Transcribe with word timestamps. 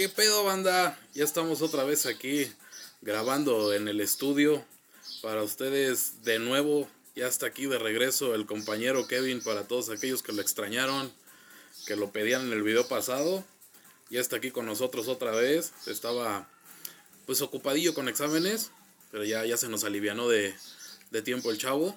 ¿Qué 0.00 0.08
pedo, 0.08 0.44
banda? 0.44 0.98
Ya 1.12 1.24
estamos 1.24 1.60
otra 1.60 1.84
vez 1.84 2.06
aquí 2.06 2.50
grabando 3.02 3.74
en 3.74 3.86
el 3.86 4.00
estudio. 4.00 4.64
Para 5.20 5.42
ustedes 5.42 6.24
de 6.24 6.38
nuevo, 6.38 6.88
ya 7.14 7.26
está 7.26 7.44
aquí 7.44 7.66
de 7.66 7.78
regreso 7.78 8.34
el 8.34 8.46
compañero 8.46 9.06
Kevin 9.06 9.42
para 9.42 9.68
todos 9.68 9.90
aquellos 9.90 10.22
que 10.22 10.32
lo 10.32 10.40
extrañaron, 10.40 11.12
que 11.86 11.96
lo 11.96 12.12
pedían 12.12 12.46
en 12.46 12.52
el 12.54 12.62
video 12.62 12.88
pasado. 12.88 13.44
Ya 14.08 14.22
está 14.22 14.36
aquí 14.36 14.50
con 14.50 14.64
nosotros 14.64 15.06
otra 15.06 15.32
vez. 15.32 15.74
Estaba 15.86 16.48
pues 17.26 17.42
ocupadillo 17.42 17.92
con 17.92 18.08
exámenes, 18.08 18.70
pero 19.10 19.24
ya, 19.24 19.44
ya 19.44 19.58
se 19.58 19.68
nos 19.68 19.84
alivianó 19.84 20.30
de, 20.30 20.54
de 21.10 21.20
tiempo 21.20 21.50
el 21.50 21.58
chavo. 21.58 21.94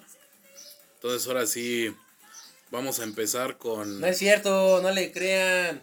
Entonces 0.96 1.26
ahora 1.26 1.46
sí 1.46 1.96
vamos 2.74 2.98
a 2.98 3.04
empezar 3.04 3.56
con... 3.56 4.00
No 4.00 4.06
es 4.06 4.18
cierto, 4.18 4.82
no 4.82 4.90
le 4.90 5.12
crean. 5.12 5.80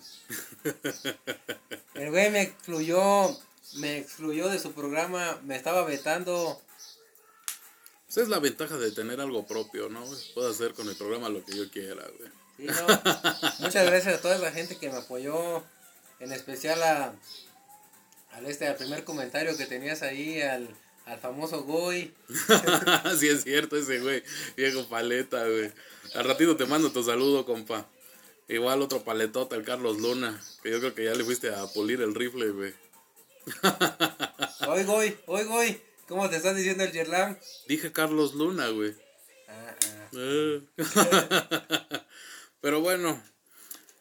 El 1.96 2.12
güey 2.12 2.30
me 2.30 2.42
excluyó, 2.42 3.36
me 3.76 3.98
excluyó 3.98 4.50
de 4.50 4.60
su 4.60 4.74
programa, 4.74 5.40
me 5.44 5.56
estaba 5.56 5.84
vetando. 5.86 6.62
Esa 8.10 8.22
es 8.22 8.28
la 8.28 8.40
ventaja 8.40 8.76
de 8.78 8.92
tener 8.92 9.22
algo 9.22 9.48
propio, 9.48 9.88
¿no? 9.88 10.04
Puedo 10.34 10.52
hacer 10.52 10.74
con 10.74 10.90
el 10.90 10.98
programa 10.98 11.30
lo 11.30 11.44
que 11.46 11.56
yo 11.56 11.72
quiera, 11.72 12.06
güey. 12.18 12.30
Sí, 12.58 12.66
no. 12.66 12.88
Muchas 13.60 13.86
gracias 13.86 14.16
a 14.16 14.22
toda 14.22 14.38
la 14.38 14.52
gente 14.52 14.78
que 14.78 14.90
me 14.90 14.98
apoyó, 14.98 15.64
en 16.20 16.34
especial 16.34 16.84
a, 16.84 17.16
al 18.32 18.46
este, 18.48 18.68
al 18.68 18.76
primer 18.76 19.06
comentario 19.06 19.56
que 19.56 19.66
tenías 19.66 20.02
ahí, 20.02 20.42
al, 20.42 20.68
al 21.12 21.20
famoso 21.20 21.64
Goy. 21.64 22.14
sí 23.20 23.28
es 23.28 23.44
cierto 23.44 23.76
ese 23.76 24.00
güey, 24.00 24.24
viejo 24.56 24.88
paleta, 24.88 25.46
güey. 25.46 25.72
Al 26.16 26.24
ratito 26.24 26.56
te 26.56 26.66
mando 26.66 26.92
tu 26.92 27.04
saludo, 27.04 27.46
compa. 27.46 27.86
Igual 28.48 28.82
otro 28.82 29.04
paletote, 29.04 29.56
el 29.56 29.64
Carlos 29.64 30.00
Luna, 30.00 30.42
que 30.64 30.72
yo 30.72 30.80
creo 30.80 30.96
que 30.96 31.04
ya 31.04 31.14
le 31.14 31.26
fuiste 31.26 31.54
a 31.54 31.68
pulir 31.68 32.02
el 32.02 32.16
rifle, 32.16 32.50
güey. 32.52 32.74
Hoy 34.68 34.84
Goy, 34.84 35.18
hoy 35.26 35.44
Goy, 35.46 35.82
¿cómo 36.08 36.30
te 36.30 36.38
estás 36.38 36.56
diciendo 36.56 36.84
el 36.84 36.92
Yerlam? 36.92 37.36
Dije 37.68 37.92
Carlos 37.92 38.36
Luna, 38.36 38.70
güey. 38.70 38.96
Ah, 39.50 39.76
ah. 39.84 40.10
Eh. 40.14 40.62
Pero 42.62 42.80
bueno, 42.80 43.22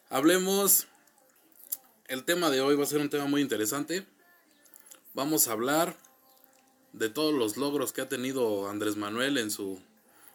hablemos. 0.09 0.87
El 2.07 2.23
tema 2.23 2.49
de 2.49 2.61
hoy 2.61 2.75
va 2.75 2.83
a 2.83 2.87
ser 2.87 2.99
un 2.99 3.09
tema 3.09 3.25
muy 3.25 3.41
interesante. 3.41 4.05
Vamos 5.13 5.47
a 5.47 5.53
hablar 5.53 5.95
de 6.93 7.09
todos 7.09 7.33
los 7.33 7.57
logros 7.57 7.93
que 7.93 8.01
ha 8.01 8.09
tenido 8.09 8.69
Andrés 8.69 8.95
Manuel 8.97 9.37
en 9.37 9.51
su, 9.51 9.79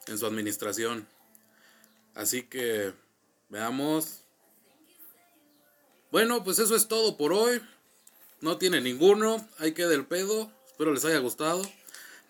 en 0.07 0.19
su 0.19 0.27
administración. 0.27 1.07
Así 2.15 2.43
que 2.45 2.93
veamos. 3.49 4.21
Bueno, 6.11 6.45
pues 6.45 6.59
eso 6.59 6.75
es 6.77 6.89
todo 6.89 7.17
por 7.17 7.33
hoy. 7.33 7.61
No 8.41 8.59
tiene 8.59 8.81
ninguno. 8.81 9.47
Ahí 9.59 9.73
queda 9.73 9.95
el 9.95 10.07
pedo. 10.07 10.51
Espero 10.67 10.93
les 10.93 11.05
haya 11.05 11.19
gustado. 11.19 11.63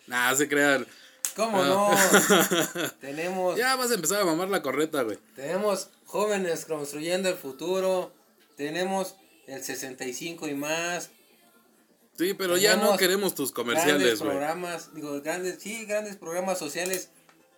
Nah, 0.07 0.35
se 0.35 0.49
crean. 0.49 0.87
¿Cómo 1.35 1.63
no? 1.63 1.91
tenemos, 3.01 3.57
Ya 3.59 3.77
vas 3.77 3.91
a 3.91 3.95
empezar 3.95 4.23
a 4.23 4.25
mamar 4.25 4.49
la 4.49 4.63
correta, 4.63 5.03
güey. 5.03 5.19
tenemos 5.35 5.91
jóvenes 6.07 6.65
construyendo 6.65 7.29
el 7.29 7.35
futuro, 7.35 8.11
tenemos 8.57 9.17
el 9.47 9.63
65 9.63 10.49
y 10.49 10.55
más, 10.55 11.11
Sí, 12.19 12.35
pero 12.35 12.57
ya 12.57 12.77
no 12.77 12.97
queremos 12.97 13.35
tus 13.35 13.53
grandes 13.53 13.75
comerciales, 13.75 14.19
güey. 14.21 14.31
programas, 14.31 14.95
digo, 14.95 15.21
grandes, 15.21 15.63
sí, 15.63 15.85
grandes 15.85 16.17
programas 16.17 16.59
sociales 16.59 17.11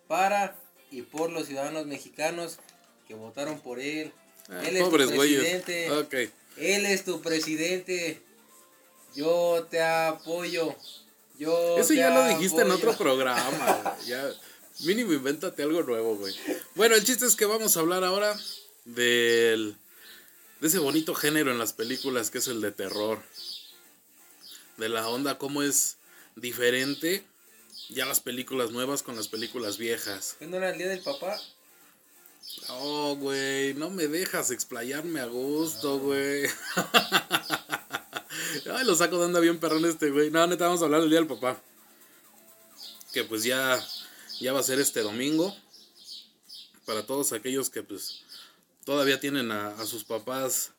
para 0.09 0.57
y 0.91 1.03
por 1.03 1.31
los 1.31 1.47
ciudadanos 1.47 1.87
mexicanos 1.87 2.59
que 3.07 3.15
votaron 3.15 3.61
por 3.61 3.79
él. 3.79 4.13
Ah, 4.49 4.63
él 4.67 4.77
es 4.77 4.85
tu 4.85 4.91
pobres 4.91 5.09
presidente. 5.09 5.91
Ok. 5.93 6.15
Él 6.57 6.87
es 6.87 7.05
tu 7.05 7.21
presidente. 7.21 8.23
Yo 9.15 9.67
te 9.71 9.83
apoyo. 9.83 10.75
Yo 11.39 11.79
Eso 11.79 11.89
te 11.89 11.97
ya 11.97 12.11
lo 12.11 12.27
dijiste 12.27 12.63
en 12.63 12.71
otro 12.71 12.97
programa. 12.97 13.97
Ya, 14.07 14.29
mínimo 14.81 15.13
invéntate 15.13 15.63
algo 15.63 15.83
nuevo, 15.83 16.17
güey. 16.17 16.35
Bueno, 16.75 16.95
el 16.95 17.05
chiste 17.05 17.27
es 17.27 17.37
que 17.37 17.45
vamos 17.45 17.77
a 17.77 17.81
hablar 17.81 18.05
ahora 18.05 18.37
del 18.85 19.77
de 20.61 20.67
ese 20.67 20.79
bonito 20.79 21.15
género 21.15 21.53
en 21.53 21.59
las 21.59 21.73
películas 21.73 22.31
que 22.31 22.39
es 22.39 22.49
el 22.49 22.61
de 22.61 22.73
terror. 22.73 23.21
De 24.79 24.89
la 24.89 25.09
onda, 25.09 25.37
cómo 25.39 25.63
es 25.63 25.99
diferente 26.37 27.25
ya 27.89 28.07
las 28.07 28.21
películas 28.21 28.71
nuevas 28.71 29.03
con 29.03 29.17
las 29.17 29.29
películas 29.29 29.79
viejas. 29.79 30.37
¿Qué 30.39 30.47
no 30.47 30.57
era 30.57 30.71
el 30.71 30.79
día 30.79 30.89
del 30.89 31.01
papá? 31.01 31.41
Oh, 32.69 33.17
güey, 33.17 33.75
no 33.75 33.91
me 33.91 34.09
dejas 34.09 34.51
explayarme 34.51 35.21
a 35.21 35.27
gusto, 35.27 35.99
güey. 35.99 36.45
Ay, 38.73 38.85
lo 38.85 38.95
saco 38.95 39.19
de 39.19 39.25
anda 39.27 39.41
bien 39.41 39.59
perrón 39.59 39.85
este, 39.85 40.11
güey. 40.11 40.31
No, 40.31 40.47
neta, 40.47 40.67
vamos 40.67 40.83
a 40.83 40.85
hablar 40.85 41.01
del 41.01 41.11
Día 41.11 41.19
del 41.21 41.29
Papá. 41.29 41.61
Que 43.13 43.25
pues 43.25 43.43
ya, 43.45 43.85
ya 44.41 44.53
va 44.53 44.61
a 44.61 44.63
ser 44.65 44.79
este 44.79 45.01
domingo. 45.01 45.55
Para 46.85 47.07
todos 47.07 47.33
aquellos 47.33 47.71
que 47.71 47.83
pues 47.83 48.23
todavía 48.85 49.21
tienen 49.21 49.51
a, 49.51 49.69
a 49.69 49.87
sus 49.87 50.05
papás 50.05 50.73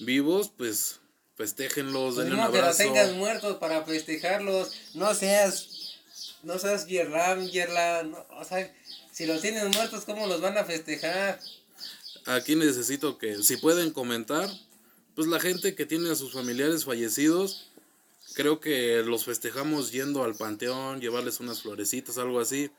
vivos, 0.00 0.50
pues 0.56 1.00
festéjenlos, 1.36 2.14
Pues 2.14 2.26
denle 2.26 2.34
un 2.40 2.46
no 2.46 2.52
que 2.52 2.58
los 2.58 2.64
abrazo. 2.68 2.82
tengas 2.82 3.12
muertos 3.12 3.56
para 3.58 3.84
festejarlos. 3.84 4.72
No 4.94 5.14
seas. 5.14 5.68
No 6.42 6.58
seas 6.58 6.86
Yerlam, 6.86 7.46
Yerlam. 7.48 8.10
no, 8.12 8.26
o 8.38 8.44
sea, 8.44 8.72
si 9.12 9.26
los 9.26 9.40
tienen 9.40 9.68
muertos, 9.70 10.04
¿cómo 10.04 10.26
los 10.26 10.40
van 10.40 10.56
a 10.58 10.64
festejar? 10.64 11.40
Aquí 12.26 12.54
necesito 12.56 13.18
que, 13.18 13.42
si 13.42 13.56
pueden 13.56 13.90
comentar, 13.90 14.48
pues 15.14 15.26
la 15.28 15.40
gente 15.40 15.74
que 15.74 15.86
tiene 15.86 16.10
a 16.10 16.14
sus 16.14 16.32
familiares 16.32 16.84
fallecidos, 16.84 17.68
creo 18.34 18.60
que 18.60 19.02
los 19.04 19.24
festejamos 19.24 19.92
yendo 19.92 20.24
al 20.24 20.34
panteón, 20.34 21.00
llevarles 21.00 21.40
unas 21.40 21.62
florecitas, 21.62 22.18
algo 22.18 22.40
así. 22.40 22.70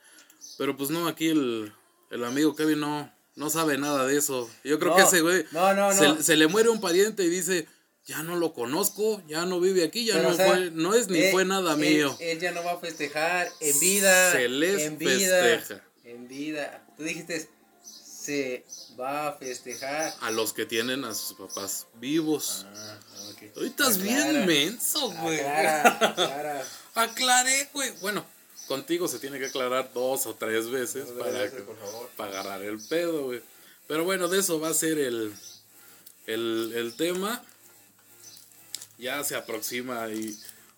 Pero 0.58 0.78
pues 0.78 0.90
no, 0.90 1.08
aquí 1.08 1.28
el, 1.30 1.72
el 2.12 2.24
amigo 2.24 2.56
Kevin 2.56 2.80
no, 2.80 3.12
no 3.36 3.50
sabe 3.50 3.78
nada 3.78 4.06
de 4.06 4.18
eso. 4.18 4.50
Yo 4.64 4.80
creo 4.80 4.92
No, 4.92 4.98
que 4.98 5.04
ese 5.04 5.22
güey 5.22 5.46
no, 5.52 5.74
no, 5.74 5.94
se, 5.94 6.08
no. 6.08 6.22
se 6.22 6.36
le 6.38 6.48
muere 6.48 6.70
un 6.70 6.80
pariente 6.80 7.24
y 7.24 7.30
dice, 7.30 7.68
ya 8.08 8.24
no 8.24 8.36
lo 8.38 8.54
conozco, 8.54 9.22
ya 9.28 9.46
no 9.46 9.60
vive 9.60 9.84
aquí, 9.84 10.06
ya 10.06 10.14
Pero, 10.16 10.30
no 10.30 10.34
o 10.34 10.38
sea, 10.38 10.48
fue, 10.48 10.72
no 10.72 10.94
es 10.96 11.10
ni 11.10 11.20
él- 11.20 11.32
fue 11.32 11.46
nada 11.46 11.74
él- 11.74 11.80
mío. 11.80 12.18
Él 12.20 12.40
ya 12.40 12.52
no 12.54 12.64
va 12.64 12.72
a 12.74 12.80
festejar 12.80 13.50
en 13.60 13.80
vida. 13.80 14.32
Se 14.32 14.48
les 14.50 14.82
en 14.84 14.98
vida, 14.98 15.44
festeja. 15.44 15.84
En 16.06 16.28
vida. 16.28 16.84
Tú 16.98 17.04
dijiste, 17.04 17.50
se 17.84 18.66
va 19.00 19.28
a 19.28 19.34
festejar. 19.34 20.14
A 20.22 20.32
los 20.32 20.54
que 20.54 20.66
tienen 20.66 21.04
a 21.06 21.14
sus 21.14 21.38
papás 21.38 21.86
vivos. 21.96 22.66
Ah, 22.76 22.98
ok. 23.32 23.58
Ahorita 23.58 23.90
es 23.90 24.02
bien 24.02 24.46
menso, 24.46 25.12
güey. 25.12 25.40
aclara, 25.40 25.88
aclara. 26.10 26.66
Aclaré, 26.96 27.70
güey. 27.74 27.92
Bueno, 28.02 28.26
contigo 28.68 29.08
se 29.08 29.20
tiene 29.20 29.38
que 29.38 29.46
aclarar 29.48 29.92
dos 29.94 30.26
o 30.26 30.34
tres 30.34 30.70
veces 30.70 31.10
para, 31.10 31.32
veces, 31.32 31.52
que- 31.54 31.62
por 31.62 31.78
favor. 31.78 32.10
para 32.16 32.32
agarrar 32.40 32.62
el 32.64 32.80
pedo, 32.80 33.26
güey. 33.26 33.42
Pero 33.88 34.04
bueno, 34.06 34.28
de 34.30 34.40
eso 34.40 34.60
va 34.60 34.70
a 34.70 34.74
ser 34.74 34.98
el, 34.98 35.32
el, 36.26 36.72
el 36.76 36.94
tema. 36.96 37.44
Ya 38.98 39.24
se 39.24 39.36
aproxima 39.36 40.10
y 40.10 40.38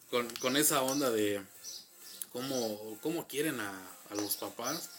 con, 0.09 0.30
con 0.35 0.57
esa 0.57 0.81
onda 0.81 1.09
de 1.09 1.41
cómo, 2.31 2.97
cómo 3.02 3.28
quieren 3.28 3.59
a, 3.59 3.72
a 4.09 4.16
los 4.16 4.38
papás. 4.38 4.90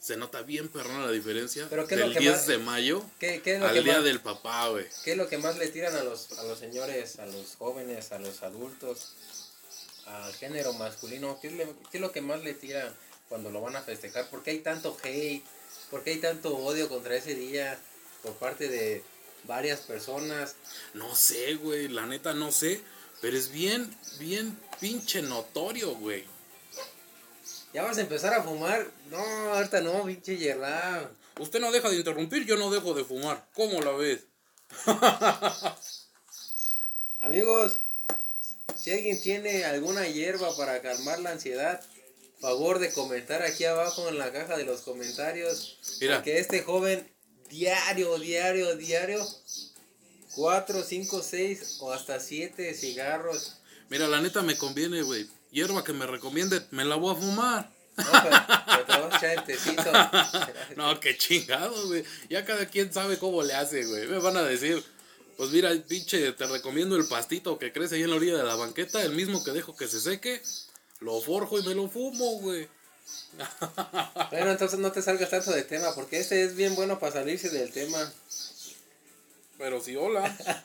Se 0.00 0.16
nota 0.16 0.42
bien 0.42 0.68
perrona 0.68 1.06
la 1.06 1.10
diferencia 1.10 1.66
Pero 1.68 1.86
¿qué 1.88 1.96
es 1.96 2.00
lo 2.00 2.06
del 2.06 2.14
que 2.14 2.20
10 2.20 2.32
más- 2.32 2.46
de 2.46 2.58
mayo 2.58 3.04
¿Qué, 3.18 3.42
qué 3.42 3.54
es 3.54 3.60
lo 3.60 3.66
al 3.66 3.74
que 3.74 3.82
día 3.82 3.94
más, 3.94 4.04
del 4.04 4.20
papá, 4.20 4.68
güey. 4.68 4.86
¿Qué 5.04 5.10
es 5.12 5.16
lo 5.16 5.28
que 5.28 5.38
más 5.38 5.58
le 5.58 5.66
tiran 5.68 5.94
a 5.96 6.04
los, 6.04 6.38
a 6.38 6.44
los 6.44 6.56
señores, 6.58 7.18
a 7.18 7.26
los 7.26 7.56
jóvenes, 7.56 8.12
a 8.12 8.18
los 8.20 8.42
adultos, 8.44 9.12
al 10.06 10.32
género 10.34 10.72
masculino? 10.74 11.38
¿Qué 11.40 11.48
es, 11.48 11.54
le- 11.54 11.74
qué 11.90 11.98
es 11.98 12.00
lo 12.00 12.12
que 12.12 12.20
más 12.22 12.42
le 12.44 12.54
tiran 12.54 12.94
cuando 13.28 13.50
lo 13.50 13.60
van 13.60 13.74
a 13.74 13.82
festejar? 13.82 14.30
¿Por 14.30 14.44
qué 14.44 14.52
hay 14.52 14.60
tanto 14.60 14.96
hate? 15.02 15.44
¿Por 15.90 16.04
qué 16.04 16.10
hay 16.12 16.18
tanto 16.20 16.56
odio 16.56 16.88
contra 16.88 17.16
ese 17.16 17.34
día 17.34 17.76
por 18.22 18.34
parte 18.34 18.68
de 18.68 19.02
varias 19.44 19.80
personas? 19.80 20.56
No 20.94 21.14
sé, 21.14 21.54
güey, 21.54 21.88
la 21.88 22.06
neta 22.06 22.34
no 22.34 22.52
sé, 22.52 22.80
pero 23.20 23.36
es 23.36 23.50
bien, 23.50 23.94
bien 24.18 24.58
pinche 24.80 25.22
notorio, 25.22 25.94
güey. 25.94 26.24
¿Ya 27.72 27.82
vas 27.82 27.98
a 27.98 28.02
empezar 28.02 28.34
a 28.34 28.42
fumar? 28.42 28.86
No, 29.10 29.18
ahorita 29.18 29.80
no, 29.80 30.04
pinche 30.04 30.36
Yerlam. 30.36 31.08
Usted 31.38 31.60
no 31.60 31.70
deja 31.70 31.90
de 31.90 31.96
interrumpir, 31.96 32.44
yo 32.44 32.56
no 32.56 32.70
dejo 32.70 32.94
de 32.94 33.04
fumar. 33.04 33.44
¿Cómo 33.54 33.80
la 33.80 33.92
ves? 33.92 34.20
Amigos, 37.20 37.80
si 38.76 38.92
alguien 38.92 39.20
tiene 39.20 39.64
alguna 39.64 40.06
hierba 40.06 40.56
para 40.56 40.80
calmar 40.80 41.18
la 41.20 41.30
ansiedad, 41.30 41.82
favor 42.40 42.78
de 42.78 42.92
comentar 42.92 43.42
aquí 43.42 43.64
abajo 43.64 44.08
en 44.08 44.18
la 44.18 44.32
caja 44.32 44.56
de 44.56 44.64
los 44.64 44.82
comentarios. 44.82 45.78
Mira. 46.00 46.22
Que 46.22 46.38
este 46.38 46.62
joven 46.62 47.08
diario, 47.48 48.18
diario, 48.18 48.76
diario, 48.76 49.26
4, 50.34 50.82
5, 50.82 51.22
6 51.22 51.76
o 51.80 51.92
hasta 51.92 52.20
7 52.20 52.74
cigarros. 52.74 53.58
Mira, 53.90 54.06
la 54.06 54.20
neta 54.20 54.42
me 54.42 54.56
conviene, 54.56 55.02
güey. 55.02 55.26
Hierba 55.50 55.82
que 55.82 55.92
me 55.92 56.06
recomiende, 56.06 56.62
me 56.70 56.84
la 56.84 56.96
voy 56.96 57.14
a 57.14 57.18
fumar. 57.18 57.70
No, 57.96 58.04
pero, 58.22 58.36
pero 58.66 58.84
te 58.84 58.92
vas 59.00 59.14
a 59.14 59.16
echar 59.16 59.38
el 59.38 59.44
tecito. 59.44 59.82
No, 60.76 61.00
qué 61.00 61.16
chingado, 61.16 61.88
güey. 61.88 62.04
Ya 62.28 62.44
cada 62.44 62.66
quien 62.66 62.92
sabe 62.92 63.18
cómo 63.18 63.42
le 63.42 63.54
hace, 63.54 63.84
güey. 63.84 64.06
Me 64.06 64.18
van 64.18 64.36
a 64.36 64.42
decir, 64.42 64.84
Pues 65.36 65.50
mira, 65.50 65.70
pinche, 65.88 66.32
te 66.32 66.46
recomiendo 66.46 66.96
el 66.96 67.06
pastito 67.06 67.58
que 67.58 67.72
crece 67.72 67.94
ahí 67.94 68.02
en 68.02 68.10
la 68.10 68.16
orilla 68.16 68.36
de 68.36 68.44
la 68.44 68.56
banqueta, 68.56 69.02
el 69.02 69.14
mismo 69.14 69.42
que 69.42 69.52
dejo 69.52 69.76
que 69.76 69.86
se 69.88 70.00
seque, 70.00 70.42
lo 71.00 71.20
forjo 71.20 71.58
y 71.58 71.62
me 71.62 71.74
lo 71.74 71.88
fumo, 71.88 72.38
güey. 72.40 72.68
Bueno, 74.30 74.50
entonces 74.50 74.78
no 74.78 74.90
te 74.92 75.02
salgas 75.02 75.30
tanto 75.30 75.50
de 75.52 75.62
tema, 75.62 75.94
porque 75.94 76.18
este 76.18 76.42
es 76.44 76.56
bien 76.56 76.74
bueno 76.74 76.98
para 76.98 77.12
salirse 77.12 77.50
del 77.50 77.70
tema. 77.72 78.12
Pero 79.58 79.80
sí, 79.82 79.96
hola. 79.96 80.36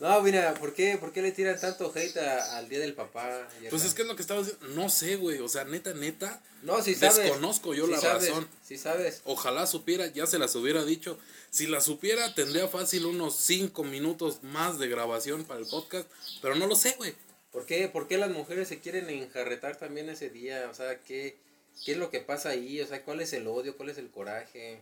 No, 0.00 0.22
mira, 0.22 0.54
¿por 0.54 0.72
qué, 0.72 0.96
¿por 0.96 1.12
qué 1.12 1.20
le 1.20 1.30
tiran 1.30 1.60
tanto 1.60 1.92
hate 1.94 2.16
a- 2.16 2.56
al 2.56 2.70
Día 2.70 2.78
del 2.78 2.94
Papá? 2.94 3.46
Pues 3.68 3.84
es 3.84 3.92
que 3.92 4.00
es 4.00 4.08
lo 4.08 4.16
que 4.16 4.22
estaba 4.22 4.40
diciendo. 4.40 4.66
No 4.68 4.88
sé, 4.88 5.16
güey. 5.16 5.40
O 5.40 5.48
sea, 5.48 5.64
neta, 5.64 5.92
neta. 5.92 6.40
No, 6.62 6.82
si 6.82 6.94
sabes. 6.94 7.16
desconozco 7.18 7.74
yo 7.74 7.86
la 7.86 8.00
sabes, 8.00 8.30
razón. 8.30 8.48
Si 8.66 8.78
sabes. 8.78 9.20
Ojalá 9.26 9.66
supiera, 9.66 10.06
ya 10.06 10.24
se 10.26 10.38
las 10.38 10.54
hubiera 10.54 10.86
dicho. 10.86 11.18
Si 11.50 11.66
la 11.66 11.82
supiera, 11.82 12.34
tendría 12.34 12.66
fácil 12.66 13.04
unos 13.04 13.36
5 13.36 13.84
minutos 13.84 14.42
más 14.42 14.78
de 14.78 14.88
grabación 14.88 15.44
para 15.44 15.60
el 15.60 15.66
podcast. 15.66 16.08
Pero 16.40 16.54
no 16.54 16.66
lo 16.66 16.76
sé, 16.76 16.94
güey. 16.96 17.14
¿Por 17.52 17.66
qué, 17.66 17.88
¿Por 17.88 18.06
qué 18.06 18.16
las 18.18 18.30
mujeres 18.30 18.68
se 18.68 18.78
quieren 18.80 19.10
enjarretar 19.10 19.76
también 19.76 20.08
ese 20.08 20.30
día? 20.30 20.68
O 20.70 20.74
sea, 20.74 21.00
¿qué, 21.00 21.36
¿qué 21.84 21.92
es 21.92 21.98
lo 21.98 22.10
que 22.10 22.20
pasa 22.20 22.50
ahí? 22.50 22.80
O 22.80 22.86
sea, 22.86 23.02
¿cuál 23.04 23.20
es 23.20 23.32
el 23.32 23.46
odio? 23.46 23.76
¿Cuál 23.76 23.90
es 23.90 23.98
el 23.98 24.10
coraje? 24.10 24.80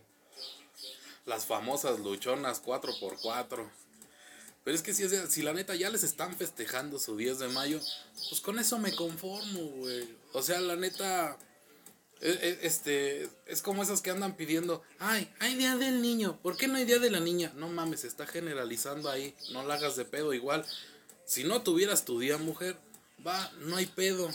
Las 1.25 1.45
famosas 1.45 1.99
luchonas 1.99 2.63
4x4. 2.63 3.69
Pero 4.63 4.75
es 4.75 4.83
que 4.83 4.93
si, 4.93 5.07
si 5.29 5.41
la 5.41 5.53
neta 5.53 5.73
ya 5.75 5.89
les 5.89 6.03
están 6.03 6.35
festejando 6.35 6.99
su 6.99 7.17
10 7.17 7.39
de 7.39 7.47
mayo, 7.47 7.79
pues 8.29 8.41
con 8.41 8.59
eso 8.59 8.77
me 8.77 8.95
conformo, 8.95 9.61
güey. 9.61 10.07
O 10.33 10.43
sea, 10.43 10.59
la 10.59 10.75
neta, 10.75 11.37
e- 12.21 12.29
e- 12.29 12.59
este, 12.67 13.29
es 13.47 13.61
como 13.63 13.81
esas 13.81 14.01
que 14.01 14.11
andan 14.11 14.35
pidiendo, 14.35 14.83
ay, 14.99 15.31
hay 15.39 15.55
día 15.55 15.75
del 15.75 16.01
niño, 16.01 16.37
¿por 16.43 16.57
qué 16.57 16.67
no 16.67 16.75
hay 16.75 16.85
día 16.85 16.99
de 16.99 17.09
la 17.09 17.19
niña? 17.19 17.51
No 17.55 17.69
mames, 17.69 18.01
se 18.01 18.07
está 18.07 18.27
generalizando 18.27 19.09
ahí, 19.09 19.33
no 19.53 19.63
la 19.63 19.75
hagas 19.75 19.95
de 19.95 20.05
pedo 20.05 20.33
igual. 20.33 20.65
Si 21.29 21.43
no 21.43 21.61
tuvieras 21.61 22.05
tu 22.05 22.19
día, 22.19 22.39
mujer, 22.39 22.75
va, 23.25 23.51
no 23.59 23.77
hay 23.77 23.85
pedo. 23.85 24.31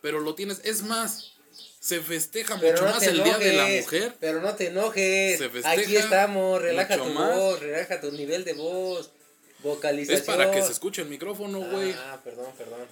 Pero 0.00 0.20
lo 0.20 0.34
tienes, 0.34 0.62
es 0.64 0.82
más, 0.82 1.32
se 1.80 2.00
festeja 2.00 2.56
mucho 2.56 2.82
más 2.82 3.02
el 3.02 3.22
día 3.22 3.36
de 3.36 3.52
la 3.52 3.66
mujer. 3.66 4.16
Pero 4.20 4.40
no 4.40 4.54
te 4.54 4.68
enojes. 4.68 5.36
Se 5.36 5.44
Aquí 5.44 5.60
festeja 5.60 6.00
estamos. 6.00 6.62
Relaja 6.62 6.96
tu 6.96 7.04
más. 7.10 7.36
voz, 7.36 7.60
relaja 7.60 8.00
tu 8.00 8.10
nivel 8.12 8.42
de 8.44 8.54
voz. 8.54 9.10
Vocalización. 9.58 10.18
Es 10.18 10.24
para 10.24 10.50
que 10.50 10.62
se 10.62 10.72
escuche 10.72 11.02
el 11.02 11.08
micrófono, 11.08 11.60
güey. 11.60 11.92
Ah, 11.92 12.18
perdón, 12.24 12.54
perdón. 12.56 12.88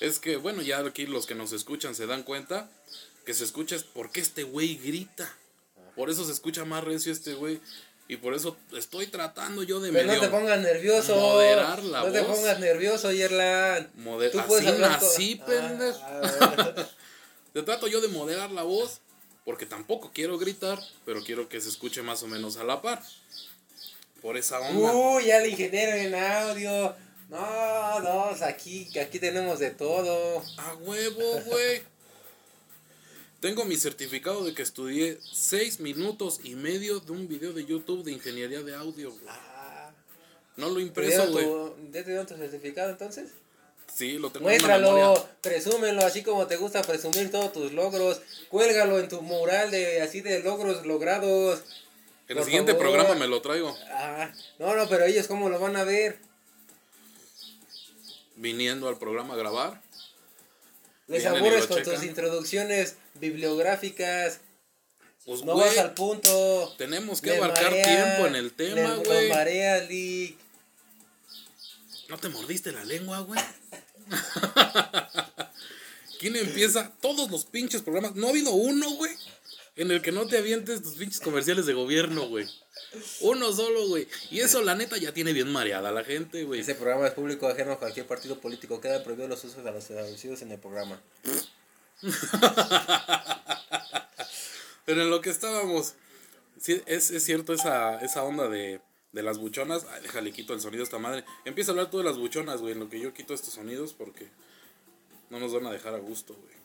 Es 0.00 0.18
que, 0.18 0.36
bueno, 0.36 0.60
ya 0.60 0.80
aquí 0.80 1.06
los 1.06 1.26
que 1.26 1.36
nos 1.36 1.52
escuchan 1.52 1.94
se 1.94 2.06
dan 2.06 2.24
cuenta 2.24 2.68
que 3.24 3.34
se 3.34 3.44
escucha 3.44 3.76
es 3.76 3.84
porque 3.84 4.18
este 4.18 4.42
güey 4.42 4.74
grita. 4.78 5.32
Por 5.94 6.10
eso 6.10 6.24
se 6.24 6.32
escucha 6.32 6.64
más 6.64 6.82
recio 6.82 7.12
este 7.12 7.34
güey. 7.34 7.60
Y 8.08 8.16
por 8.16 8.34
eso 8.34 8.56
estoy 8.76 9.06
tratando 9.08 9.62
yo 9.62 9.80
de 9.80 9.92
Pero 9.92 10.06
medio 10.06 10.20
no 10.22 10.26
te 10.28 10.30
pongas 10.34 10.60
nervioso. 10.60 11.14
moderar 11.16 11.82
la 11.84 12.04
no 12.04 12.10
te 12.12 12.20
voz. 12.22 12.36
pongas 12.38 12.58
nervioso, 12.58 13.12
Yerlan. 13.12 13.90
moder- 13.98 14.32
Tú 14.32 14.40
puedes 14.46 14.66
así 14.66 14.74
hablar 14.74 14.98
Ah, 15.00 15.46
pendejo. 15.46 16.00
ah. 16.02 16.74
Te 17.52 17.62
trato 17.62 17.86
yo 17.86 18.00
de 18.00 18.08
moderar 18.08 18.50
la 18.50 18.62
voz. 18.62 19.00
Porque 19.44 19.64
tampoco 19.64 20.10
quiero 20.12 20.36
gritar, 20.36 20.78
pero 21.06 21.22
quiero 21.24 21.48
que 21.48 21.58
se 21.62 21.70
escuche 21.70 22.02
más 22.02 22.22
o 22.22 22.26
menos 22.26 22.58
a 22.58 22.64
la 22.64 22.82
par. 22.82 23.02
Por 24.20 24.36
esa 24.36 24.58
onda. 24.60 24.92
Uy, 24.92 25.24
ya 25.26 25.38
el 25.42 25.48
ingeniero 25.50 25.92
en 25.96 26.14
audio. 26.14 26.94
No, 27.30 28.00
no, 28.00 28.24
aquí, 28.44 28.90
aquí 28.98 29.18
tenemos 29.18 29.58
de 29.58 29.70
todo. 29.70 30.42
A 30.58 30.74
huevo, 30.74 31.40
güey. 31.46 31.82
Tengo 33.40 33.64
mi 33.64 33.76
certificado 33.76 34.44
de 34.44 34.52
que 34.54 34.62
estudié 34.62 35.18
seis 35.32 35.78
minutos 35.78 36.40
y 36.42 36.56
medio 36.56 36.98
de 37.00 37.12
un 37.12 37.28
video 37.28 37.52
de 37.52 37.64
YouTube 37.64 38.02
de 38.04 38.12
ingeniería 38.12 38.62
de 38.62 38.74
audio, 38.74 39.10
güey. 39.12 39.22
Ah, 39.28 39.92
No 40.56 40.68
lo 40.68 40.76
¿te 40.76 40.82
impreso, 40.82 41.30
güey. 41.30 41.46
¿Ya 41.92 42.02
te 42.02 42.10
dieron 42.10 42.26
tu 42.26 42.34
certificado 42.36 42.90
entonces? 42.90 43.30
Sí, 43.94 44.18
lo 44.18 44.30
tengo 44.30 44.48
en 44.50 44.54
Muéstralo, 44.56 44.92
memoria. 44.92 45.24
presúmelo, 45.40 46.04
así 46.04 46.22
como 46.22 46.46
te 46.46 46.56
gusta 46.56 46.82
presumir 46.82 47.30
todos 47.30 47.52
tus 47.52 47.72
logros. 47.72 48.20
Cuélgalo 48.48 48.98
en 48.98 49.08
tu 49.08 49.22
mural 49.22 49.70
de 49.70 50.02
así 50.02 50.20
de 50.20 50.40
logros 50.42 50.84
logrados. 50.84 51.62
En 52.26 52.38
el 52.38 52.44
siguiente 52.44 52.72
favor. 52.72 52.88
programa 52.88 53.14
me 53.14 53.28
lo 53.28 53.40
traigo. 53.40 53.74
Ah, 53.90 54.30
no, 54.58 54.74
no, 54.74 54.88
pero 54.88 55.04
ellos 55.04 55.26
cómo 55.28 55.48
lo 55.48 55.58
van 55.60 55.76
a 55.76 55.84
ver. 55.84 56.18
Viniendo 58.36 58.88
al 58.88 58.98
programa 58.98 59.34
a 59.34 59.36
grabar. 59.36 59.80
Les 61.06 61.24
aburres 61.24 61.66
con 61.66 61.78
checan. 61.78 61.94
tus 61.94 62.04
introducciones 62.04 62.96
bibliográficas. 63.20 64.40
Pues, 65.24 65.44
No 65.44 65.54
güey, 65.54 65.68
vas 65.68 65.78
al 65.78 65.94
punto. 65.94 66.74
tenemos 66.78 67.20
que 67.20 67.36
abarcar 67.36 67.70
marea, 67.70 67.84
tiempo 67.84 68.26
en 68.26 68.36
el 68.36 68.52
tema, 68.52 68.94
les- 68.96 69.04
güey. 69.06 69.28
Marea, 69.28 69.78
Lick. 69.84 70.38
¿No 72.08 72.16
te 72.18 72.28
mordiste 72.30 72.72
la 72.72 72.82
lengua, 72.84 73.20
güey? 73.20 73.40
¿Quién 76.18 76.34
empieza? 76.36 76.90
Todos 77.00 77.30
los 77.30 77.44
pinches 77.44 77.82
programas. 77.82 78.14
No 78.16 78.26
ha 78.26 78.30
habido 78.30 78.50
uno, 78.52 78.90
güey. 78.92 79.12
En 79.76 79.90
el 79.92 80.02
que 80.02 80.10
no 80.10 80.26
te 80.26 80.38
avientes 80.38 80.82
tus 80.82 80.94
pinches 80.94 81.20
comerciales 81.20 81.66
de 81.66 81.74
gobierno, 81.74 82.26
güey. 82.28 82.46
Uno 83.20 83.52
solo, 83.52 83.86
güey. 83.86 84.08
Y 84.30 84.40
eso, 84.40 84.62
la 84.62 84.74
neta, 84.74 84.96
ya 84.96 85.12
tiene 85.12 85.32
bien 85.32 85.52
mareada 85.52 85.92
la 85.92 86.02
gente, 86.02 86.42
güey. 86.44 86.60
Este 86.60 86.74
programa 86.74 87.06
es 87.06 87.12
público 87.12 87.46
ajeno 87.46 87.72
a 87.72 87.78
cualquier 87.78 88.06
partido 88.06 88.40
político. 88.40 88.80
Queda 88.80 89.04
prohibido 89.04 89.28
los 89.28 89.44
usos 89.44 89.64
a 89.64 89.70
los 89.70 89.88
establecidos 89.88 90.42
en 90.42 90.50
el 90.52 90.58
programa. 90.58 91.00
Pero 94.84 95.02
en 95.02 95.10
lo 95.10 95.20
que 95.20 95.30
estábamos. 95.30 95.94
Sí, 96.60 96.82
es, 96.86 97.10
es 97.10 97.24
cierto 97.24 97.52
esa, 97.52 98.00
esa 98.00 98.24
onda 98.24 98.48
de, 98.48 98.80
de 99.12 99.22
las 99.22 99.38
buchonas. 99.38 99.84
Ay, 99.90 100.02
déjale, 100.02 100.32
quito 100.32 100.54
el 100.54 100.60
sonido 100.60 100.82
a 100.82 100.84
esta 100.84 100.98
madre. 100.98 101.24
Empieza 101.44 101.70
a 101.70 101.72
hablar 101.72 101.90
tú 101.90 101.98
de 101.98 102.04
las 102.04 102.16
buchonas, 102.16 102.60
güey. 102.60 102.72
En 102.72 102.80
lo 102.80 102.88
que 102.88 102.98
yo 103.00 103.12
quito 103.14 103.34
estos 103.34 103.54
sonidos 103.54 103.92
porque 103.92 104.28
no 105.30 105.38
nos 105.38 105.52
van 105.52 105.66
a 105.66 105.72
dejar 105.72 105.94
a 105.94 105.98
gusto, 105.98 106.34
güey. 106.34 106.56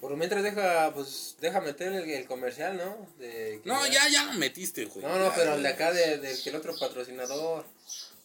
Por 0.00 0.16
mientras 0.16 0.42
deja, 0.42 0.92
pues, 0.94 1.36
deja 1.40 1.60
meter 1.60 1.92
el, 1.92 2.08
el 2.08 2.26
comercial, 2.26 2.76
¿no? 2.78 3.06
De 3.18 3.60
que 3.62 3.68
No, 3.68 3.86
ya, 3.86 4.08
ya 4.08 4.24
lo 4.26 4.32
metiste, 4.34 4.86
güey. 4.86 5.04
No, 5.04 5.18
no, 5.18 5.30
pero 5.34 5.54
el 5.54 5.62
de 5.62 5.68
acá 5.68 5.92
de- 5.92 6.18
del 6.18 6.42
que 6.42 6.48
el 6.50 6.56
otro 6.56 6.74
patrocinador. 6.78 7.66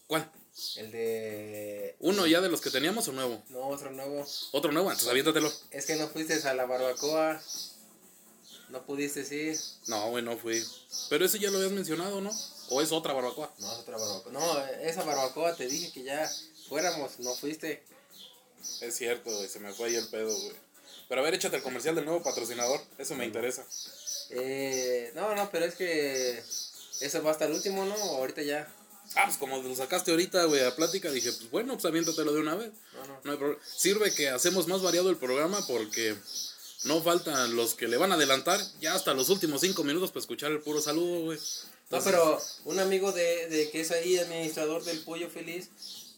¿Cuál? 0.08 0.30
El 0.78 0.92
de. 0.92 1.96
¿Uno 2.00 2.26
ya 2.28 2.40
de 2.42 2.50
los 2.50 2.62
que 2.62 2.70
teníamos 2.70 3.08
o 3.08 3.12
nuevo? 3.12 3.44
No, 3.50 3.68
otro 3.68 3.92
nuevo. 3.92 4.26
Otro 4.52 4.72
nuevo, 4.72 4.90
entonces 4.90 5.10
aviéntatelo. 5.10 5.52
Es 5.72 5.86
que 5.86 5.96
no 5.96 6.08
fuiste 6.08 6.36
a 6.48 6.54
la 6.54 6.66
barbacoa. 6.66 7.42
No 8.70 8.86
pudiste 8.86 9.22
ir. 9.36 9.58
No, 9.88 10.10
güey, 10.10 10.24
no 10.24 10.38
fui. 10.38 10.64
Pero 11.10 11.26
ese 11.26 11.40
ya 11.40 11.52
lo 11.52 11.58
habías 11.58 11.72
mencionado, 11.72 12.20
¿no? 12.20 12.32
¿O 12.70 12.82
es 12.82 12.92
otra 12.92 13.14
barbacoa? 13.14 13.54
No, 13.60 13.72
es 13.72 13.80
otra 13.80 13.98
barbacoa. 13.98 14.32
No, 14.32 14.66
esa 14.82 15.04
barbacoa 15.04 15.56
te 15.56 15.68
dije 15.68 15.92
que 15.92 16.04
ya 16.04 16.30
fuéramos, 16.68 17.20
no 17.20 17.34
fuiste. 17.36 17.84
Es 18.82 18.96
cierto, 18.96 19.30
güey, 19.32 19.48
se 19.48 19.60
me 19.60 19.74
fue 19.74 19.90
ahí 19.90 19.96
el 19.96 20.08
pedo, 20.08 20.34
güey. 20.36 20.56
Pero 21.08 21.22
a 21.22 21.24
ver, 21.24 21.36
échate 21.36 21.58
el 21.58 21.64
comercial 21.64 21.96
del 21.96 22.06
nuevo 22.06 22.24
patrocinador. 22.24 22.82
Eso 22.98 23.14
me 23.16 23.26
interesa. 23.26 23.66
Eh, 24.32 25.12
no, 25.14 25.36
no, 25.36 25.50
pero 25.52 25.66
es 25.66 25.76
que 25.76 26.42
eso 27.02 27.24
va 27.24 27.32
hasta 27.32 27.46
el 27.46 27.54
último, 27.54 27.86
¿no? 27.86 27.94
O 27.96 28.18
ahorita 28.18 28.42
ya. 28.42 28.68
Ah, 29.16 29.24
pues 29.26 29.38
como 29.38 29.62
lo 29.62 29.76
sacaste 29.76 30.12
ahorita, 30.12 30.46
güey, 30.46 30.64
a 30.64 30.76
plática, 30.76 31.12
dije, 31.12 31.32
pues 31.32 31.50
bueno, 31.52 31.74
pues 31.74 31.86
aviéntatelo 31.86 32.34
de 32.34 32.40
una 32.42 32.56
vez. 32.56 32.72
No, 32.94 33.06
no. 33.08 33.20
No 33.24 33.32
hay 33.32 33.38
problema. 33.38 33.62
Sirve 33.78 34.14
que 34.14 34.30
hacemos 34.30 34.68
más 34.68 34.82
variado 34.82 35.10
el 35.10 35.18
programa 35.18 35.66
porque 35.68 36.16
no 36.84 37.02
faltan 37.02 37.56
los 37.56 37.76
que 37.76 37.88
le 37.88 37.98
van 37.98 38.12
a 38.12 38.16
adelantar 38.16 38.60
ya 38.82 38.94
hasta 38.96 39.14
los 39.14 39.30
últimos 39.30 39.62
cinco 39.62 39.84
minutos 39.84 40.12
para 40.12 40.22
escuchar 40.22 40.52
el 40.52 40.62
puro 40.62 40.82
saludo, 40.82 41.22
güey. 41.26 41.40
No, 41.92 42.04
pero 42.04 42.42
un 42.66 42.80
amigo 42.80 43.12
de, 43.12 43.48
de 43.48 43.70
que 43.70 43.82
es 43.82 43.92
ahí 43.92 44.18
administrador 44.18 44.84
del 44.84 45.00
Pollo 45.02 45.30
Feliz, 45.30 45.70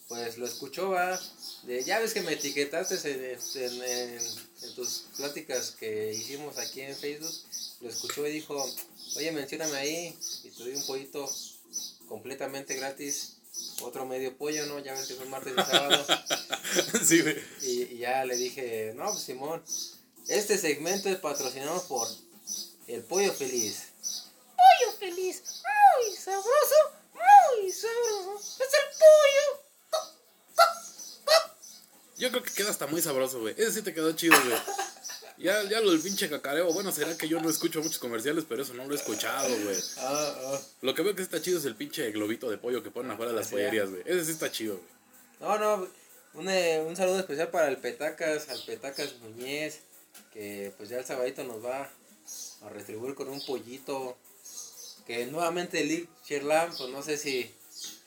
pues 0.07 0.37
lo 0.37 0.45
escuchó, 0.47 0.89
va. 0.91 1.19
De, 1.63 1.83
ya 1.83 1.99
ves 1.99 2.13
que 2.13 2.21
me 2.21 2.33
etiquetaste 2.33 2.95
en, 3.11 3.23
en- 3.63 3.83
en- 3.83 4.21
en 4.63 4.75
tus 4.75 5.03
pláticas 5.17 5.71
que 5.71 6.13
hicimos 6.13 6.57
aquí 6.57 6.81
en 6.81 6.95
Facebook. 6.95 7.33
Lo 7.81 7.89
escuchó 7.89 8.25
y 8.25 8.31
dijo, 8.31 8.73
oye, 9.17 9.31
mencióname 9.33 9.77
ahí 9.77 10.17
y 10.45 10.49
te 10.49 10.63
doy 10.63 10.73
un 10.75 10.85
pollito 10.85 11.29
completamente 12.07 12.75
gratis. 12.75 13.37
Otro 13.81 14.05
medio 14.05 14.37
pollo, 14.37 14.65
¿no? 14.67 14.79
Ya 14.79 14.93
ves 14.93 15.07
que 15.07 15.15
son 15.15 15.29
martes 15.29 15.53
y 15.53 15.61
sábado. 15.71 16.05
sí, 17.05 17.21
güey. 17.21 17.37
Y, 17.61 17.83
y 17.93 17.97
ya 17.99 18.23
le 18.25 18.35
dije, 18.35 18.93
no, 18.95 19.05
pues 19.11 19.21
Simón, 19.23 19.63
este 20.27 20.57
segmento 20.57 21.09
es 21.09 21.17
patrocinado 21.17 21.81
por 21.87 22.07
El 22.87 23.03
Pollo 23.03 23.33
Feliz. 23.33 23.93
pollo 24.55 24.97
feliz, 24.99 25.41
muy 26.03 26.15
sabroso, 26.15 26.75
muy 27.13 27.71
sabroso. 27.71 28.39
Es 28.59 28.73
el 28.73 28.99
pollo. 28.99 29.63
Yo 32.17 32.29
creo 32.31 32.43
que 32.43 32.51
queda 32.51 32.71
hasta 32.71 32.87
muy 32.87 33.01
sabroso, 33.01 33.39
güey. 33.39 33.53
Ese 33.57 33.73
sí 33.73 33.81
te 33.83 33.93
quedó 33.93 34.11
chido, 34.13 34.35
güey. 34.43 34.57
Ya, 35.37 35.63
ya 35.63 35.81
lo 35.81 35.91
del 35.91 36.01
pinche 36.01 36.29
cacareo. 36.29 36.73
Bueno, 36.73 36.91
será 36.91 37.15
que 37.15 37.27
yo 37.27 37.39
no 37.39 37.49
escucho 37.49 37.81
muchos 37.81 37.99
comerciales, 37.99 38.45
pero 38.49 38.63
eso 38.63 38.73
no 38.73 38.85
lo 38.85 38.93
he 38.93 38.97
escuchado, 38.97 39.49
güey. 39.63 39.77
Ah, 39.97 40.35
ah. 40.45 40.59
Lo 40.81 40.95
que 40.95 41.03
veo 41.03 41.15
que 41.15 41.21
está 41.21 41.41
chido 41.41 41.59
es 41.59 41.65
el 41.65 41.75
pinche 41.75 42.09
globito 42.11 42.49
de 42.49 42.57
pollo 42.57 42.81
que 42.81 42.89
ponen 42.89 43.11
afuera 43.11 43.31
de 43.31 43.37
las 43.37 43.45
Así 43.47 43.55
pollerías, 43.55 43.89
güey. 43.89 44.01
Ese 44.05 44.25
sí 44.25 44.31
está 44.31 44.51
chido, 44.51 44.77
güey. 44.77 44.87
No, 45.39 45.57
no, 45.59 45.87
un, 46.33 46.49
eh, 46.49 46.83
un 46.87 46.95
saludo 46.95 47.19
especial 47.19 47.49
para 47.49 47.67
el 47.67 47.77
Petacas, 47.77 48.49
al 48.49 48.59
Petacas 48.65 49.13
Muñez, 49.21 49.81
que 50.33 50.73
pues 50.77 50.89
ya 50.89 50.97
el 50.97 51.05
sabadito 51.05 51.43
nos 51.43 51.63
va 51.63 51.89
a 52.63 52.69
retribuir 52.69 53.13
con 53.13 53.29
un 53.29 53.43
pollito. 53.45 54.17
que 55.05 55.25
nuevamente 55.27 55.81
el 55.81 55.87
League 55.87 56.09
Sherlam, 56.27 56.75
pues 56.75 56.89
no 56.89 57.01
sé 57.03 57.17
si, 57.17 57.53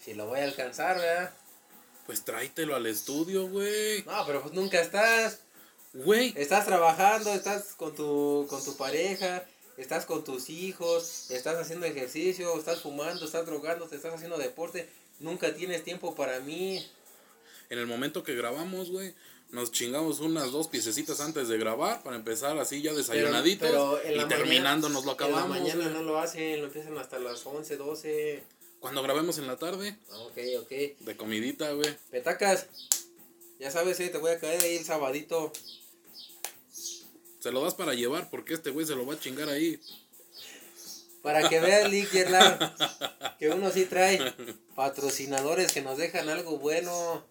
si 0.04 0.14
lo 0.14 0.26
voy 0.26 0.40
a 0.40 0.44
alcanzar, 0.44 0.98
¿verdad? 0.98 1.32
Pues 2.06 2.24
tráetelo 2.24 2.74
al 2.74 2.86
estudio, 2.86 3.46
güey. 3.48 4.02
No, 4.02 4.26
pero 4.26 4.42
pues 4.42 4.52
nunca 4.52 4.80
estás. 4.80 5.38
Güey, 5.92 6.32
Estás 6.36 6.66
trabajando, 6.66 7.32
estás 7.34 7.74
con 7.76 7.94
tu, 7.94 8.46
con 8.48 8.64
tu 8.64 8.76
pareja, 8.76 9.44
estás 9.76 10.06
con 10.06 10.22
tus 10.22 10.48
hijos, 10.48 11.30
estás 11.30 11.56
haciendo 11.56 11.86
ejercicio, 11.86 12.56
estás 12.58 12.80
fumando, 12.80 13.24
estás 13.24 13.44
drogando, 13.44 13.86
te 13.88 13.96
estás 13.96 14.14
haciendo 14.14 14.38
deporte. 14.38 14.88
Nunca 15.18 15.52
tienes 15.54 15.82
tiempo 15.82 16.14
para 16.14 16.38
mí. 16.40 16.86
en 17.70 17.78
el 17.78 17.86
momento 17.86 18.22
que 18.22 18.34
grabamos, 18.36 18.90
güey, 18.90 19.14
nos 19.50 19.72
chingamos 19.72 20.20
unas 20.20 20.52
dos 20.52 20.68
piececitas 20.68 21.20
antes 21.20 21.48
de 21.48 21.58
grabar 21.58 22.02
para 22.04 22.14
empezar 22.16 22.56
así 22.58 22.82
ya 22.82 22.92
desayunaditos. 22.94 23.68
pero 23.68 24.00
en 24.04 24.20
y 24.20 24.28
terminando 24.28 24.88
nos 24.88 25.04
lo 25.04 25.12
En 25.12 25.18
la 25.18 25.24
acabamos. 25.24 25.48
mañana 25.58 25.82
güey. 25.84 25.94
no 25.94 26.02
lo 26.02 26.18
hacen, 26.20 26.60
lo 26.60 26.66
empiezan 26.66 26.96
hasta 26.98 27.18
las 27.18 27.44
11, 27.44 27.76
12. 27.76 28.42
Cuando 28.78 29.02
grabemos 29.02 29.38
en 29.38 29.48
la 29.48 29.56
tarde, 29.56 29.96
Ok, 30.12 30.38
ok. 30.60 30.68
de 31.00 31.16
comidita, 31.16 31.72
güey. 31.72 31.96
Petacas, 32.10 32.66
ya 33.58 33.70
sabes, 33.72 33.98
eh, 34.00 34.08
te 34.08 34.18
voy 34.18 34.30
a 34.30 34.38
caer 34.38 34.62
ahí 34.62 34.76
el 34.76 34.84
sabadito. 34.84 35.52
Se 37.40 37.50
lo 37.50 37.62
das 37.62 37.74
para 37.74 37.94
llevar 37.94 38.28
porque 38.30 38.54
este 38.54 38.70
güey 38.70 38.86
se 38.86 38.94
lo 38.94 39.06
va 39.06 39.14
a 39.14 39.18
chingar 39.20 39.48
ahí. 39.48 39.80
Para 41.22 41.48
que 41.48 41.60
veas, 41.60 41.90
Lick 41.90 42.12
Yerlan, 42.12 42.58
que 43.38 43.50
uno 43.50 43.70
sí 43.70 43.84
trae 43.84 44.18
patrocinadores 44.74 45.72
que 45.72 45.82
nos 45.82 45.98
dejan 45.98 46.28
algo 46.28 46.58
bueno. 46.58 47.26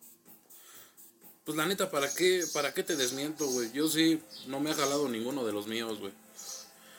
Pues 1.43 1.57
la 1.57 1.65
neta, 1.65 1.89
¿para 1.89 2.13
qué, 2.13 2.43
para 2.53 2.73
qué 2.73 2.83
te 2.83 2.95
desmiento, 2.95 3.47
güey? 3.47 3.71
Yo 3.71 3.87
sí 3.87 4.21
no 4.47 4.59
me 4.59 4.71
ha 4.71 4.75
jalado 4.75 5.09
ninguno 5.09 5.45
de 5.45 5.53
los 5.53 5.67
míos, 5.67 5.99
güey. 5.99 6.13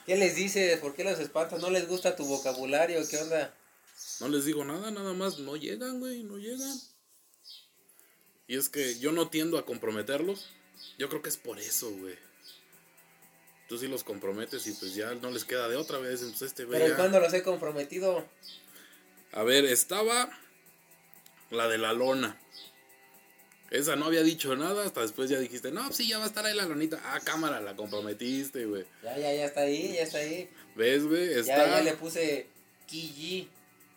¿Qué 0.06 0.16
les 0.16 0.34
dices? 0.34 0.78
¿Por 0.80 0.94
qué 0.94 1.04
los 1.04 1.20
espantas? 1.20 1.60
¿No 1.60 1.70
les 1.70 1.86
gusta 1.86 2.16
tu 2.16 2.24
vocabulario? 2.24 3.06
¿Qué 3.08 3.18
onda? 3.18 3.54
No 4.20 4.28
les 4.28 4.44
digo 4.44 4.64
nada, 4.64 4.90
nada 4.90 5.12
más 5.12 5.38
no 5.38 5.56
llegan, 5.56 6.00
güey, 6.00 6.24
no 6.24 6.38
llegan. 6.38 6.80
Y 8.48 8.56
es 8.56 8.68
que 8.68 8.98
yo 8.98 9.12
no 9.12 9.28
tiendo 9.28 9.58
a 9.58 9.64
comprometerlos. 9.64 10.48
Yo 10.98 11.08
creo 11.08 11.22
que 11.22 11.28
es 11.28 11.36
por 11.36 11.60
eso, 11.60 11.90
güey. 11.92 12.16
Tú 13.70 13.78
sí 13.78 13.86
los 13.86 14.02
comprometes 14.02 14.66
y 14.66 14.72
pues 14.72 14.96
ya 14.96 15.14
no 15.14 15.30
les 15.30 15.44
queda 15.44 15.68
de 15.68 15.76
otra 15.76 15.98
vez. 15.98 16.22
Pues 16.22 16.42
este 16.42 16.66
Pero 16.66 16.86
¿y 16.86 16.90
ya- 16.90 16.96
cuándo 16.96 17.20
los 17.20 17.32
he 17.32 17.44
comprometido? 17.44 18.26
A 19.30 19.44
ver, 19.44 19.64
estaba 19.64 20.28
la 21.52 21.68
de 21.68 21.78
la 21.78 21.92
lona. 21.92 22.36
Esa 23.70 23.94
no 23.94 24.06
había 24.06 24.24
dicho 24.24 24.56
nada, 24.56 24.84
hasta 24.84 25.02
después 25.02 25.30
ya 25.30 25.38
dijiste, 25.38 25.70
no, 25.70 25.92
sí, 25.92 26.08
ya 26.08 26.18
va 26.18 26.24
a 26.24 26.26
estar 26.26 26.44
ahí 26.44 26.56
la 26.56 26.66
lonita. 26.66 27.00
Ah, 27.04 27.20
cámara, 27.22 27.60
la 27.60 27.76
comprometiste, 27.76 28.66
güey. 28.66 28.84
Ya, 29.04 29.16
ya, 29.16 29.32
ya 29.34 29.44
está 29.44 29.60
ahí, 29.60 29.92
ya 29.92 30.02
está 30.02 30.18
ahí. 30.18 30.50
¿Ves, 30.74 31.06
güey? 31.06 31.32
Está... 31.34 31.56
Ya, 31.56 31.76
ya 31.76 31.82
le 31.84 31.92
puse 31.92 32.48
Kiji, 32.88 33.48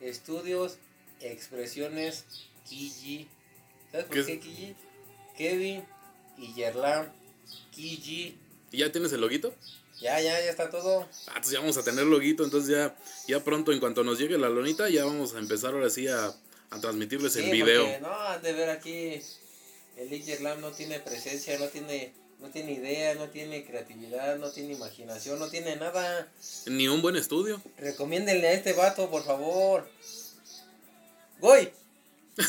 estudios, 0.02 0.78
expresiones, 1.20 2.26
Kiji. 2.70 3.28
¿Sabes 3.92 4.06
por 4.06 4.18
¿Qué 4.18 4.24
qué? 4.24 4.40
Kiji? 4.40 4.76
Kevin 5.36 5.84
y 6.38 6.54
Yerlam, 6.54 7.12
Kiji. 7.72 8.38
¿Y 8.74 8.80
ya 8.80 8.92
tienes 8.92 9.14
el 9.14 9.22
loguito? 9.22 9.54
Ya, 10.02 10.20
ya, 10.20 10.38
ya 10.42 10.50
está 10.50 10.70
todo. 10.70 11.02
Ah, 11.28 11.34
entonces 11.36 11.52
ya 11.54 11.60
vamos 11.60 11.78
a 11.78 11.84
tener 11.84 12.04
loguito, 12.06 12.44
entonces 12.44 12.72
ya, 12.72 12.98
ya 13.28 13.42
pronto, 13.44 13.72
en 13.72 13.80
cuanto 13.80 14.04
nos 14.04 14.20
llegue 14.20 14.38
la 14.38 14.50
lonita, 14.50 14.90
ya 14.90 15.06
vamos 15.06 15.34
a 15.36 15.40
empezar 15.40 15.74
ahora 15.74 15.90
sí 15.90 16.08
a, 16.10 16.34
a 16.72 16.82
transmitirles 16.82 17.36
el 17.38 17.52
video. 17.52 17.84
porque, 17.84 18.00
no, 18.02 18.40
de 18.40 18.54
ver 18.54 18.70
aquí, 18.72 19.22
el 19.98 20.10
Lick 20.10 20.26
Yerlam 20.26 20.60
no 20.60 20.72
tiene 20.72 21.00
presencia, 21.00 21.58
no 21.60 21.68
tiene, 21.68 22.14
no 22.42 22.50
tiene 22.50 22.74
idea, 22.74 23.14
no 23.16 23.30
tiene 23.30 23.64
creatividad, 23.64 24.38
no 24.40 24.50
tiene 24.52 24.74
imaginación, 24.74 25.38
no 25.40 25.50
tiene 25.50 25.76
nada. 25.76 26.28
Ni 26.66 26.88
un 26.88 27.02
buen 27.04 27.16
estudio. 27.16 27.62
Recomiéndenle 27.78 28.48
a 28.48 28.54
este 28.54 28.74
vato, 28.74 29.10
por 29.10 29.24
favor. 29.24 29.88
Goy. 31.40 31.70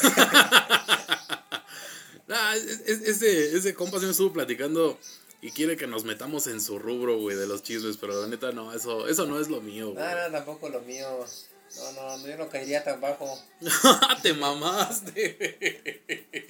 Ah, 2.26 2.56
es- 2.56 2.80
es- 2.86 3.02
ese, 3.02 3.56
ese 3.56 3.74
compa 3.74 4.00
se 4.00 4.06
me 4.06 4.12
estuvo 4.12 4.32
platicando 4.32 4.98
y 5.44 5.50
quiere 5.50 5.76
que 5.76 5.86
nos 5.86 6.04
metamos 6.04 6.46
en 6.46 6.58
su 6.58 6.78
rubro, 6.78 7.18
güey, 7.18 7.36
de 7.36 7.46
los 7.46 7.62
chismes, 7.62 7.98
pero 7.98 8.18
la 8.18 8.28
neta 8.28 8.50
no, 8.52 8.72
eso, 8.72 9.06
eso 9.08 9.26
no 9.26 9.38
es 9.38 9.48
lo 9.48 9.60
mío, 9.60 9.92
güey. 9.92 10.02
No, 10.02 10.22
no, 10.22 10.30
tampoco 10.32 10.70
lo 10.70 10.80
mío. 10.80 11.06
No, 11.76 11.92
no, 11.92 12.16
no, 12.16 12.26
yo 12.26 12.38
no 12.38 12.48
caería 12.48 12.82
tan 12.82 12.98
bajo. 12.98 13.38
Te 14.22 14.32
mamaste. 14.32 15.36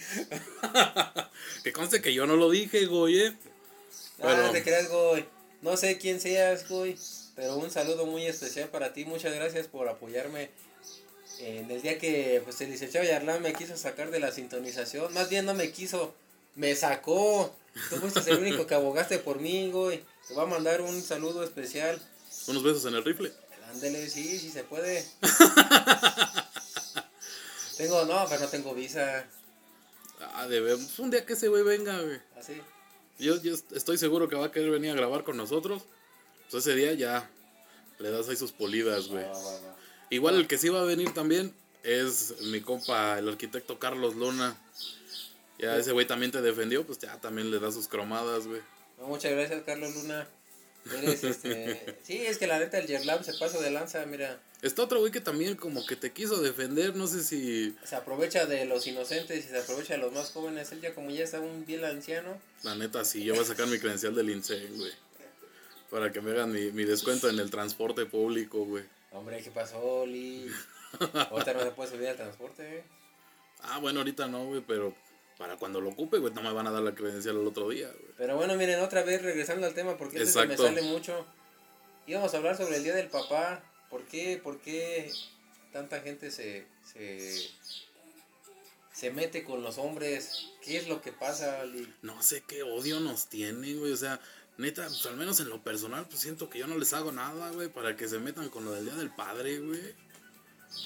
que 1.64 1.72
conste 1.72 2.00
que 2.00 2.14
yo 2.14 2.24
no 2.28 2.36
lo 2.36 2.48
dije, 2.50 2.86
güey, 2.86 3.20
eh. 3.20 3.30
No, 4.18 4.28
Pero- 4.28 4.42
no 4.44 4.52
te 4.52 4.62
creas, 4.62 4.88
Goy. 4.88 5.24
No 5.60 5.76
sé 5.76 5.98
quién 5.98 6.20
seas, 6.20 6.68
Goy, 6.68 6.96
pero 7.34 7.56
un 7.56 7.72
saludo 7.72 8.06
muy 8.06 8.24
especial 8.26 8.68
para 8.68 8.92
ti. 8.92 9.06
Muchas 9.06 9.34
gracias 9.34 9.66
por 9.66 9.88
apoyarme 9.88 10.50
en 11.40 11.68
el 11.68 11.82
día 11.82 11.98
que 11.98 12.42
pues, 12.44 12.60
el 12.60 12.70
licenciado 12.70 13.04
Yarlán 13.04 13.42
me 13.42 13.54
quiso 13.54 13.76
sacar 13.76 14.12
de 14.12 14.20
la 14.20 14.30
sintonización. 14.30 15.12
Más 15.14 15.30
bien 15.30 15.46
no 15.46 15.54
me 15.54 15.72
quiso, 15.72 16.14
me 16.54 16.76
sacó. 16.76 17.52
Tú 17.90 17.96
fuiste 17.96 18.30
el 18.30 18.38
único 18.38 18.66
que 18.66 18.74
abogaste 18.74 19.18
por 19.18 19.40
mí, 19.40 19.70
Goy. 19.70 20.04
Te 20.28 20.34
voy 20.34 20.44
a 20.44 20.46
mandar 20.46 20.80
un 20.80 21.02
saludo 21.02 21.42
especial. 21.42 22.00
Unos 22.46 22.62
besos 22.62 22.84
en 22.86 22.94
el 22.94 23.04
rifle. 23.04 23.32
Ándele, 23.70 24.08
sí, 24.08 24.38
sí 24.38 24.50
se 24.50 24.64
puede. 24.64 25.04
tengo, 27.76 28.04
no, 28.04 28.26
pero 28.28 28.42
no 28.42 28.48
tengo 28.48 28.74
visa. 28.74 29.26
Ah, 30.34 30.46
de 30.46 30.60
ver, 30.60 30.76
pues 30.76 30.98
un 30.98 31.10
día 31.10 31.26
que 31.26 31.32
ese 31.32 31.48
güey 31.48 31.62
venga, 31.62 32.00
güey. 32.00 32.20
Así. 32.38 32.60
Yo, 33.18 33.40
yo 33.42 33.54
estoy 33.72 33.98
seguro 33.98 34.28
que 34.28 34.36
va 34.36 34.46
a 34.46 34.52
querer 34.52 34.70
venir 34.70 34.92
a 34.92 34.94
grabar 34.94 35.24
con 35.24 35.36
nosotros. 35.36 35.82
Pues 36.50 36.66
ese 36.66 36.76
día 36.76 36.92
ya 36.94 37.28
le 37.98 38.10
das 38.10 38.28
ahí 38.28 38.36
sus 38.36 38.52
polidas, 38.52 39.08
güey. 39.08 39.24
Va, 39.24 39.32
va, 39.32 39.60
va. 39.60 39.76
Igual 40.10 40.36
el 40.36 40.46
que 40.46 40.58
sí 40.58 40.68
va 40.68 40.80
a 40.80 40.84
venir 40.84 41.12
también 41.12 41.54
es 41.82 42.40
mi 42.42 42.60
compa, 42.60 43.18
el 43.18 43.28
arquitecto 43.28 43.78
Carlos 43.78 44.14
Luna. 44.14 44.56
Ya 45.58 45.76
ese 45.76 45.92
güey 45.92 46.06
también 46.06 46.32
te 46.32 46.42
defendió, 46.42 46.84
pues 46.84 46.98
ya 46.98 47.20
también 47.20 47.50
le 47.50 47.58
das 47.58 47.74
sus 47.74 47.88
cromadas, 47.88 48.46
güey. 48.46 48.60
No, 48.98 49.06
muchas 49.06 49.32
gracias, 49.32 49.62
Carlos 49.64 49.94
Luna. 49.94 50.26
Eres 50.92 51.24
este. 51.24 51.96
Sí, 52.02 52.18
es 52.26 52.38
que 52.38 52.46
la 52.46 52.58
neta 52.58 52.78
el 52.78 52.86
Yerlam 52.86 53.24
se 53.24 53.34
pasa 53.34 53.60
de 53.60 53.70
lanza, 53.70 54.04
mira. 54.06 54.38
Está 54.62 54.82
otro 54.82 55.00
güey 55.00 55.12
que 55.12 55.20
también 55.20 55.56
como 55.56 55.84
que 55.86 55.96
te 55.96 56.12
quiso 56.12 56.40
defender, 56.40 56.96
no 56.96 57.06
sé 57.06 57.22
si 57.22 57.76
Se 57.84 57.96
aprovecha 57.96 58.46
de 58.46 58.64
los 58.64 58.86
inocentes 58.86 59.44
y 59.44 59.48
se 59.48 59.58
aprovecha 59.58 59.94
de 59.94 60.00
los 60.00 60.12
más 60.12 60.30
jóvenes. 60.30 60.72
Él 60.72 60.80
ya 60.80 60.94
como 60.94 61.10
ya 61.10 61.24
está 61.24 61.40
un 61.40 61.64
bien 61.64 61.84
anciano. 61.84 62.40
la 62.62 62.74
neta 62.74 63.04
sí, 63.04 63.24
yo 63.24 63.34
voy 63.34 63.44
a 63.44 63.46
sacar 63.46 63.66
mi 63.66 63.78
credencial 63.78 64.14
del 64.14 64.30
INSEE, 64.30 64.68
güey. 64.68 64.92
Para 65.90 66.10
que 66.12 66.20
me 66.20 66.32
hagan 66.32 66.52
mi, 66.52 66.72
mi 66.72 66.84
descuento 66.84 67.28
en 67.28 67.38
el 67.38 67.50
transporte 67.50 68.04
público, 68.06 68.64
güey. 68.64 68.84
Hombre, 69.12 69.40
¿qué 69.42 69.50
pasó, 69.50 70.04
Lee? 70.06 70.50
Ahorita 71.30 71.52
no 71.54 71.60
se 71.60 71.70
puede 71.70 71.90
subir 71.90 72.08
al 72.08 72.16
transporte, 72.16 72.78
¿eh? 72.78 72.84
Ah, 73.66 73.78
bueno, 73.78 74.00
ahorita 74.00 74.26
no, 74.26 74.44
güey, 74.44 74.60
pero 74.66 74.94
para 75.38 75.56
cuando 75.56 75.80
lo 75.80 75.90
ocupe, 75.90 76.18
güey, 76.18 76.32
no 76.32 76.42
me 76.42 76.52
van 76.52 76.66
a 76.66 76.70
dar 76.70 76.82
la 76.82 76.94
credencial 76.94 77.36
el 77.36 77.46
otro 77.46 77.68
día, 77.68 77.88
güey. 77.88 78.12
Pero 78.16 78.36
bueno, 78.36 78.54
miren, 78.56 78.80
otra 78.80 79.02
vez 79.02 79.22
regresando 79.22 79.66
al 79.66 79.74
tema, 79.74 79.96
porque 79.96 80.18
este 80.22 80.40
se 80.40 80.46
me 80.46 80.56
sale 80.56 80.82
mucho. 80.82 81.26
Íbamos 82.06 82.34
a 82.34 82.36
hablar 82.36 82.56
sobre 82.56 82.76
el 82.76 82.84
Día 82.84 82.94
del 82.94 83.08
Papá. 83.08 83.62
¿Por 83.90 84.04
qué, 84.04 84.40
por 84.42 84.60
qué 84.60 85.12
tanta 85.72 86.00
gente 86.00 86.30
se, 86.30 86.66
se, 86.92 87.50
se 88.92 89.10
mete 89.10 89.44
con 89.44 89.62
los 89.62 89.78
hombres? 89.78 90.46
¿Qué 90.62 90.76
es 90.76 90.88
lo 90.88 91.00
que 91.00 91.12
pasa, 91.12 91.64
Lee? 91.64 91.92
No 92.02 92.22
sé 92.22 92.42
qué 92.46 92.62
odio 92.62 93.00
nos 93.00 93.28
tienen, 93.28 93.78
güey. 93.78 93.92
O 93.92 93.96
sea, 93.96 94.20
neta, 94.58 94.86
pues 94.86 95.06
al 95.06 95.16
menos 95.16 95.40
en 95.40 95.48
lo 95.48 95.62
personal, 95.62 96.06
pues 96.08 96.20
siento 96.20 96.48
que 96.48 96.58
yo 96.58 96.66
no 96.66 96.78
les 96.78 96.92
hago 96.92 97.12
nada, 97.12 97.50
güey, 97.50 97.68
para 97.68 97.96
que 97.96 98.08
se 98.08 98.18
metan 98.18 98.50
con 98.50 98.64
lo 98.64 98.72
del 98.72 98.84
Día 98.84 98.94
del 98.94 99.10
Padre, 99.10 99.58
güey. 99.58 99.94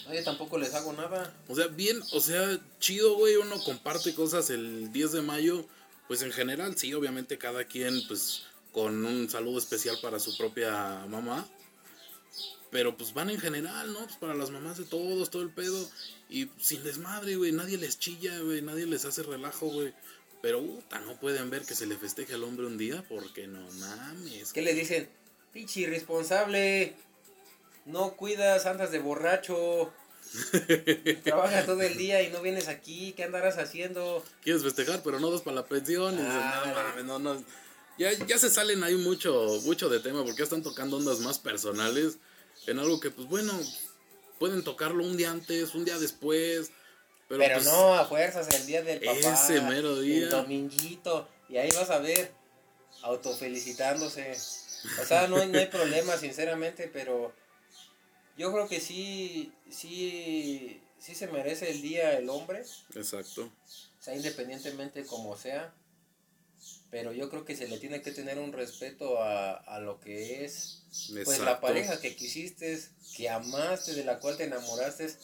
No, 0.07 0.15
yo 0.15 0.25
tampoco 0.25 0.59
les 0.59 0.75
hago 0.75 0.93
nada. 0.93 1.35
O 1.49 1.55
sea, 1.55 1.67
bien, 1.67 2.01
o 2.13 2.21
sea, 2.21 2.59
chido, 2.81 3.17
güey, 3.17 3.37
uno 3.37 3.63
comparte 3.63 4.15
cosas 4.15 4.51
el 4.51 4.93
10 4.93 5.13
de 5.13 5.23
mayo, 5.23 5.67
pues 6.07 6.23
en 6.23 6.33
general, 6.33 6.77
sí, 6.77 6.93
obviamente 6.95 7.39
cada 7.39 7.65
quien, 7.65 8.07
pues, 8.09 8.43
con 8.73 9.05
un 9.05 9.29
saludo 9.29 9.59
especial 9.59 9.99
para 10.01 10.19
su 10.19 10.37
propia 10.37 11.05
mamá. 11.09 11.49
Pero 12.71 12.97
pues 12.97 13.15
van 13.15 13.31
en 13.31 13.41
general, 13.41 13.93
¿no? 13.93 14.01
Pues 14.01 14.17
para 14.17 14.35
las 14.35 14.51
mamás 14.51 14.77
de 14.77 14.85
todos, 14.85 15.31
todo 15.31 15.43
el 15.43 15.51
pedo. 15.51 15.89
Y 16.29 16.49
sin 16.61 16.85
desmadre, 16.85 17.37
güey, 17.37 17.53
nadie 17.53 17.79
les 17.79 17.99
chilla, 17.99 18.39
güey, 18.41 18.61
nadie 18.61 18.87
les 18.87 19.05
hace 19.07 19.23
relajo, 19.23 19.67
güey. 19.69 19.95
Pero, 20.43 20.65
puta, 20.65 21.01
no 21.01 21.19
pueden 21.19 21.51
ver 21.51 21.63
que 21.63 21.75
se 21.75 21.87
le 21.87 21.97
festeje 21.97 22.35
al 22.35 22.45
hombre 22.45 22.67
un 22.67 22.79
día 22.79 23.05
porque 23.09 23.47
no 23.47 23.61
mames. 23.73 24.53
¿Qué 24.53 24.63
le 24.63 24.75
dicen? 24.75 25.09
Pinche 25.53 25.81
irresponsable. 25.81 26.95
No 27.89 28.17
cuidas, 28.17 28.67
andas 28.67 28.91
de 28.91 28.99
borracho. 28.99 29.91
Trabajas 31.25 31.65
todo 31.65 31.81
el 31.81 31.97
día 31.97 32.23
y 32.23 32.31
no 32.31 32.43
vienes 32.43 32.69
aquí. 32.69 33.15
¿Qué 33.17 33.25
andarás 33.25 33.57
haciendo? 33.57 34.23
quieres 34.43 34.63
festejar, 34.63 35.03
pero 35.03 35.19
no 35.19 35.31
das 35.31 35.41
para 35.41 35.57
la 35.57 35.65
pensión. 35.65 36.19
Ah, 36.21 36.95
no, 36.99 37.19
no, 37.19 37.35
no. 37.35 37.45
Ya, 37.97 38.13
ya 38.13 38.39
se 38.39 38.51
salen 38.51 38.85
ahí 38.85 38.95
mucho, 38.95 39.59
mucho 39.65 39.89
de 39.89 40.01
tema 40.01 40.23
porque 40.23 40.39
ya 40.39 40.45
están 40.45 40.63
tocando 40.63 40.99
ondas 40.99 41.21
más 41.21 41.39
personales 41.39 42.19
en 42.67 42.79
algo 42.79 43.01
que, 43.01 43.11
pues 43.11 43.27
bueno, 43.27 43.59
pueden 44.39 44.63
tocarlo 44.63 45.03
un 45.03 45.17
día 45.17 45.31
antes, 45.31 45.75
un 45.75 45.87
día 45.87 45.99
después. 45.99 46.71
Pero, 47.27 47.41
Pero, 47.41 47.55
pues, 47.55 47.67
no, 47.67 47.95
a 47.95 48.05
fuerzas, 48.05 48.55
el 48.55 48.67
día 48.67 48.83
del 48.83 49.01
papá. 49.01 49.19
Ese 49.19 49.63
mero 49.63 49.99
día. 49.99 50.25
El 50.25 50.31
dominguito. 50.31 51.27
Y 51.49 51.57
ahí 51.57 51.71
vas 51.71 51.89
a 51.89 52.01
ver, 52.01 52.33
autofelicitándose. 53.03 54.37
O 55.01 55.05
sea, 55.07 55.27
no 55.27 55.43
no 55.43 55.59
hay 55.59 55.67
problema, 55.67 56.19
sinceramente, 56.19 56.91
pero 56.93 57.33
yo 58.39 58.53
creo 58.53 58.69
que 58.69 58.81
sí, 58.81 59.53
sí, 59.71 60.81
sí 60.99 61.15
se 61.15 61.27
merece 61.27 61.71
el 61.71 61.83
día 61.83 62.17
el 62.17 62.31
hombre, 62.31 62.65
Exacto. 62.95 63.43
o 63.45 64.03
sea, 64.03 64.15
independientemente 64.15 65.05
como 65.05 65.37
sea. 65.37 65.75
Pero 66.91 67.13
yo 67.13 67.29
creo 67.29 67.45
que 67.45 67.55
se 67.55 67.69
le 67.69 67.79
tiene 67.79 68.01
que 68.01 68.13
tener 68.13 68.39
un 68.39 68.51
respeto 68.53 69.23
a, 69.23 69.53
a 69.53 69.79
lo 69.79 70.01
que 70.01 70.47
es 70.47 70.83
pues 71.23 71.39
la 71.41 71.61
pareja 71.61 72.01
que 72.01 72.17
quisiste, 72.17 72.81
que 73.15 73.29
amaste, 73.29 73.93
de 73.93 74.05
la 74.05 74.19
cual 74.21 74.39
te 74.39 74.45
enamoraste 74.45 75.15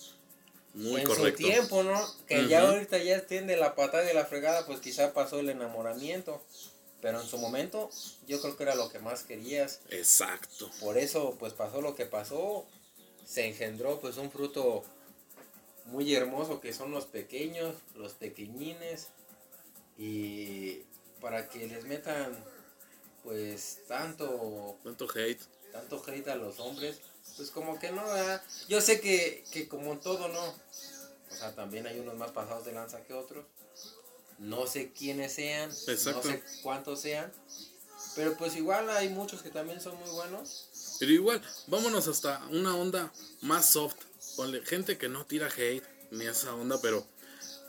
Muy 0.74 1.00
en 1.00 1.06
correcto. 1.06 1.42
su 1.42 1.48
tiempo, 1.48 1.82
¿no? 1.82 1.98
Que 2.26 2.48
ya 2.48 2.68
ahorita 2.68 2.98
ya 2.98 3.26
tiende 3.26 3.56
la 3.56 3.74
patada 3.74 4.04
de 4.04 4.12
la 4.12 4.26
fregada, 4.26 4.66
pues 4.66 4.80
quizá 4.80 5.14
pasó 5.14 5.40
el 5.40 5.48
enamoramiento. 5.48 6.44
Pero 7.00 7.20
en 7.20 7.26
su 7.26 7.38
momento 7.38 7.90
yo 8.26 8.40
creo 8.42 8.56
que 8.58 8.62
era 8.64 8.74
lo 8.74 8.90
que 8.90 8.98
más 8.98 9.22
querías. 9.22 9.80
Exacto. 9.88 10.70
Por 10.80 10.98
eso 10.98 11.36
pues 11.38 11.54
pasó 11.54 11.80
lo 11.80 11.94
que 11.94 12.04
pasó. 12.04 12.66
Se 13.24 13.46
engendró 13.46 14.00
pues 14.00 14.16
un 14.16 14.30
fruto 14.30 14.82
muy 15.86 16.14
hermoso 16.14 16.60
que 16.60 16.72
son 16.72 16.90
los 16.90 17.06
pequeños, 17.06 17.74
los 17.94 18.12
pequeñines. 18.12 19.08
Y 19.98 20.82
para 21.20 21.48
que 21.48 21.66
les 21.66 21.84
metan 21.84 22.36
pues 23.22 23.78
tanto 23.88 24.76
Tanto 24.84 25.06
hate. 25.14 25.40
tanto 25.72 26.02
hate 26.06 26.28
a 26.28 26.36
los 26.36 26.60
hombres, 26.60 27.00
pues 27.36 27.50
como 27.50 27.78
que 27.78 27.90
no, 27.90 28.04
¿verdad? 28.04 28.42
Yo 28.68 28.80
sé 28.80 29.00
que, 29.00 29.44
que 29.50 29.66
como 29.68 29.98
todo, 29.98 30.28
¿no? 30.28 30.44
O 30.44 31.34
sea, 31.36 31.54
también 31.54 31.86
hay 31.86 31.98
unos 31.98 32.16
más 32.16 32.32
pasados 32.32 32.64
de 32.66 32.72
lanza 32.72 33.02
que 33.04 33.14
otros. 33.14 33.46
No 34.38 34.66
sé 34.66 34.92
quiénes 34.92 35.32
sean, 35.32 35.70
Exacto. 35.70 36.20
no 36.22 36.22
sé 36.22 36.42
cuántos 36.62 37.00
sean. 37.00 37.32
Pero 38.14 38.36
pues 38.36 38.56
igual 38.56 38.90
hay 38.90 39.08
muchos 39.08 39.42
que 39.42 39.50
también 39.50 39.80
son 39.80 39.96
muy 39.98 40.10
buenos. 40.10 40.68
Pero 40.98 41.12
igual, 41.12 41.42
vámonos 41.66 42.08
hasta 42.08 42.44
una 42.50 42.76
onda 42.76 43.12
más 43.42 43.72
soft. 43.72 43.96
Ponle 44.36 44.64
gente 44.64 44.98
que 44.98 45.08
no 45.08 45.26
tira 45.26 45.48
hate 45.48 45.84
ni 46.10 46.26
esa 46.26 46.54
onda, 46.54 46.80
pero 46.80 47.06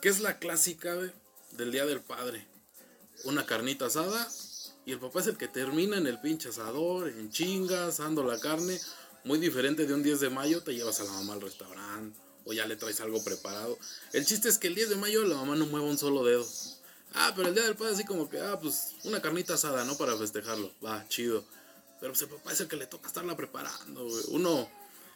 ¿qué 0.01 0.09
es 0.09 0.19
la 0.19 0.39
clásica 0.39 0.93
güey, 0.95 1.11
del 1.51 1.71
Día 1.71 1.85
del 1.85 2.01
Padre? 2.01 2.47
Una 3.23 3.45
carnita 3.45 3.87
asada 3.87 4.27
y 4.85 4.91
el 4.91 4.99
papá 4.99 5.21
es 5.21 5.27
el 5.27 5.37
que 5.37 5.47
termina 5.47 5.97
en 5.97 6.07
el 6.07 6.19
pinche 6.19 6.49
asador, 6.49 7.09
en 7.09 7.31
chingas, 7.31 7.99
asando 7.99 8.23
la 8.23 8.39
carne. 8.39 8.79
Muy 9.23 9.39
diferente 9.39 9.87
de 9.87 9.93
un 9.93 10.03
10 10.03 10.19
de 10.19 10.29
mayo, 10.29 10.61
te 10.61 10.75
llevas 10.75 10.99
a 10.99 11.03
la 11.03 11.11
mamá 11.13 11.33
al 11.33 11.41
restaurante 11.41 12.19
o 12.45 12.53
ya 12.53 12.67
le 12.67 12.75
traes 12.75 13.01
algo 13.01 13.23
preparado. 13.23 13.77
El 14.13 14.25
chiste 14.25 14.49
es 14.49 14.59
que 14.59 14.67
el 14.67 14.75
10 14.75 14.89
de 14.89 14.95
mayo 14.97 15.25
la 15.25 15.35
mamá 15.35 15.55
no 15.55 15.65
mueva 15.65 15.87
un 15.87 15.97
solo 15.97 16.23
dedo. 16.23 16.47
Ah, 17.15 17.33
pero 17.35 17.47
el 17.47 17.55
Día 17.55 17.63
del 17.63 17.75
Padre 17.75 17.93
así 17.93 18.05
como 18.05 18.29
que, 18.29 18.39
ah, 18.39 18.59
pues 18.59 18.91
una 19.03 19.21
carnita 19.21 19.55
asada, 19.55 19.83
¿no? 19.85 19.97
Para 19.97 20.15
festejarlo. 20.17 20.71
Va, 20.85 21.07
chido. 21.07 21.43
Pero 21.99 22.11
pues 22.13 22.21
el 22.23 22.29
papá 22.29 22.51
es 22.53 22.59
el 22.61 22.67
que 22.67 22.75
le 22.75 22.87
toca 22.87 23.07
estarla 23.07 23.35
preparando, 23.37 24.03
güey. 24.03 24.23
Uno, 24.29 24.69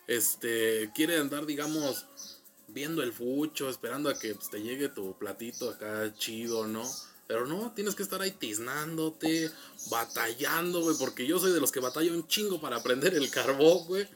este, 0.08 0.92
quiere 0.96 1.18
andar, 1.18 1.46
digamos, 1.46 2.06
viendo 2.68 3.04
el 3.04 3.14
fucho, 3.14 3.70
esperando 3.70 4.10
a 4.10 4.18
que 4.18 4.36
pues, 4.36 4.50
te 4.50 4.62
llegue 4.62 4.90
tu 4.90 5.18
platito 5.18 5.70
acá 5.70 6.14
chido, 6.18 6.66
¿no? 6.68 6.90
Pero 7.28 7.46
no, 7.46 7.72
tienes 7.76 7.94
que 7.94 8.02
estar 8.02 8.22
ahí 8.22 8.32
tiznándote, 8.32 9.52
batallando, 9.92 10.82
güey, 10.82 10.96
porque 10.98 11.28
yo 11.28 11.38
soy 11.40 11.52
de 11.52 11.60
los 11.60 11.72
que 11.72 11.80
batalla 11.80 12.12
un 12.12 12.28
chingo 12.28 12.60
para 12.60 12.82
prender 12.82 13.14
el 13.14 13.30
carbón, 13.30 13.86
güey. 13.86 14.08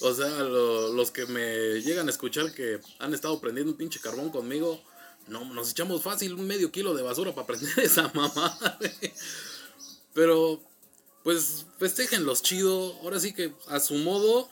O 0.00 0.14
sea, 0.14 0.28
lo- 0.28 0.92
los 0.92 1.10
que 1.10 1.26
me 1.26 1.80
llegan 1.82 2.06
a 2.06 2.10
escuchar 2.10 2.52
que 2.54 2.78
han 3.00 3.14
estado 3.14 3.40
prendiendo 3.40 3.72
un 3.72 3.78
pinche 3.78 3.98
carbón 3.98 4.30
conmigo, 4.30 4.80
no, 5.26 5.44
nos 5.54 5.70
echamos 5.70 6.02
fácil 6.02 6.34
un 6.34 6.46
medio 6.46 6.70
kilo 6.70 6.94
de 6.94 7.02
basura 7.02 7.34
para 7.34 7.46
prender 7.48 7.80
esa 7.80 8.12
mamá. 8.14 8.56
Pero, 10.14 10.60
pues, 11.26 11.66
festejenlos 11.76 12.40
chido, 12.40 12.94
ahora 13.02 13.18
sí 13.18 13.32
que 13.32 13.52
a 13.66 13.80
su 13.80 13.94
modo, 13.94 14.48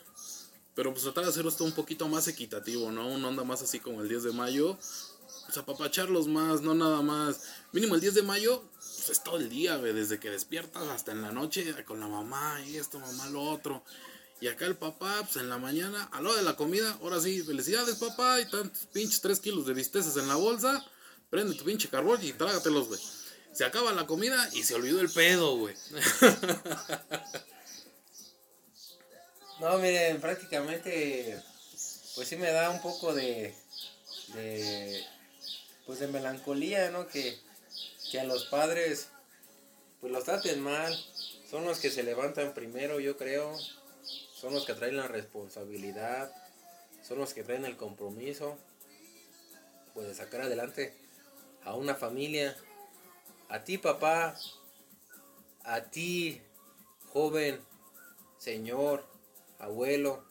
pero 0.75 0.91
pues 0.93 1.05
tratar 1.05 1.23
de 1.23 1.31
hacer 1.31 1.47
esto 1.47 1.63
un 1.63 1.71
poquito 1.71 2.09
más 2.09 2.27
equitativo, 2.27 2.91
¿no? 2.91 3.07
Una 3.07 3.29
onda 3.29 3.45
más 3.45 3.63
así 3.63 3.79
como 3.79 4.03
el 4.03 4.09
10 4.09 4.25
de 4.25 4.33
mayo, 4.33 4.77
pues 5.45 5.57
apapacharlos 5.57 6.27
más, 6.27 6.63
no 6.63 6.75
nada 6.75 7.01
más. 7.01 7.43
Mínimo 7.71 7.95
el 7.95 8.01
10 8.01 8.15
de 8.15 8.23
mayo, 8.23 8.65
pues 8.75 9.09
es 9.09 9.23
todo 9.23 9.37
el 9.37 9.49
día, 9.51 9.79
desde 9.79 10.19
que 10.19 10.31
despiertas 10.31 10.83
hasta 10.89 11.13
en 11.13 11.23
la 11.23 11.31
noche 11.31 11.85
con 11.85 12.01
la 12.01 12.09
mamá 12.09 12.61
y 12.67 12.77
esto, 12.77 12.99
mamá, 12.99 13.29
lo 13.29 13.45
otro. 13.45 13.85
Y 14.41 14.49
acá 14.49 14.67
el 14.67 14.75
papá, 14.75 15.21
pues 15.23 15.37
en 15.37 15.49
la 15.49 15.59
mañana, 15.59 16.09
a 16.11 16.19
hora 16.19 16.35
de 16.35 16.43
la 16.43 16.57
comida, 16.57 16.99
ahora 17.03 17.21
sí, 17.21 17.41
felicidades 17.43 17.99
papá, 17.99 18.41
y 18.41 18.51
tantos 18.51 18.89
pinches 18.93 19.21
3 19.21 19.39
kilos 19.39 19.67
de 19.67 19.75
bisteces 19.75 20.17
en 20.17 20.27
la 20.27 20.35
bolsa, 20.35 20.85
prende 21.31 21.55
tu 21.55 21.65
pinche 21.65 21.89
carbón 21.89 22.19
y 22.21 22.33
trágatelos, 22.33 22.89
güey. 22.89 23.01
Se 23.55 23.65
acaba 23.65 23.93
la 23.93 24.07
comida 24.07 24.49
y 24.53 24.65
se 24.65 24.75
olvidó 24.75 25.01
el 25.01 25.11
pedo, 25.11 25.57
güey. 25.57 25.75
No, 29.61 29.79
miren, 29.79 30.21
prácticamente, 30.21 31.41
pues 32.17 32.29
sí 32.29 32.37
me 32.37 32.51
da 32.51 32.71
un 32.71 32.83
poco 32.83 33.15
de, 33.15 33.55
de 34.35 35.05
pues 35.87 36.01
de 36.01 36.09
melancolía, 36.09 36.91
¿no? 36.91 37.07
Que, 37.07 37.39
que 38.11 38.21
a 38.21 38.25
los 38.25 38.47
padres, 38.47 39.09
pues 40.01 40.13
los 40.13 40.25
traten 40.25 40.61
mal. 40.61 40.95
Son 41.49 41.65
los 41.65 41.79
que 41.79 41.91
se 41.91 42.03
levantan 42.03 42.53
primero, 42.53 42.99
yo 42.99 43.17
creo. 43.17 43.57
Son 44.35 44.53
los 44.53 44.67
que 44.67 44.75
traen 44.75 44.97
la 44.97 45.07
responsabilidad. 45.07 46.33
Son 47.07 47.19
los 47.19 47.33
que 47.33 47.45
traen 47.45 47.65
el 47.65 47.77
compromiso. 47.77 48.59
Pues 49.95 50.09
de 50.09 50.15
sacar 50.15 50.43
adelante 50.43 50.95
a 51.65 51.75
una 51.75 51.95
familia. 51.95 52.57
A 53.55 53.63
ti, 53.63 53.79
papá. 53.79 54.37
A 55.63 55.83
ti, 55.83 56.43
joven, 57.13 57.61
señor, 58.37 59.07
abuelo. 59.61 60.25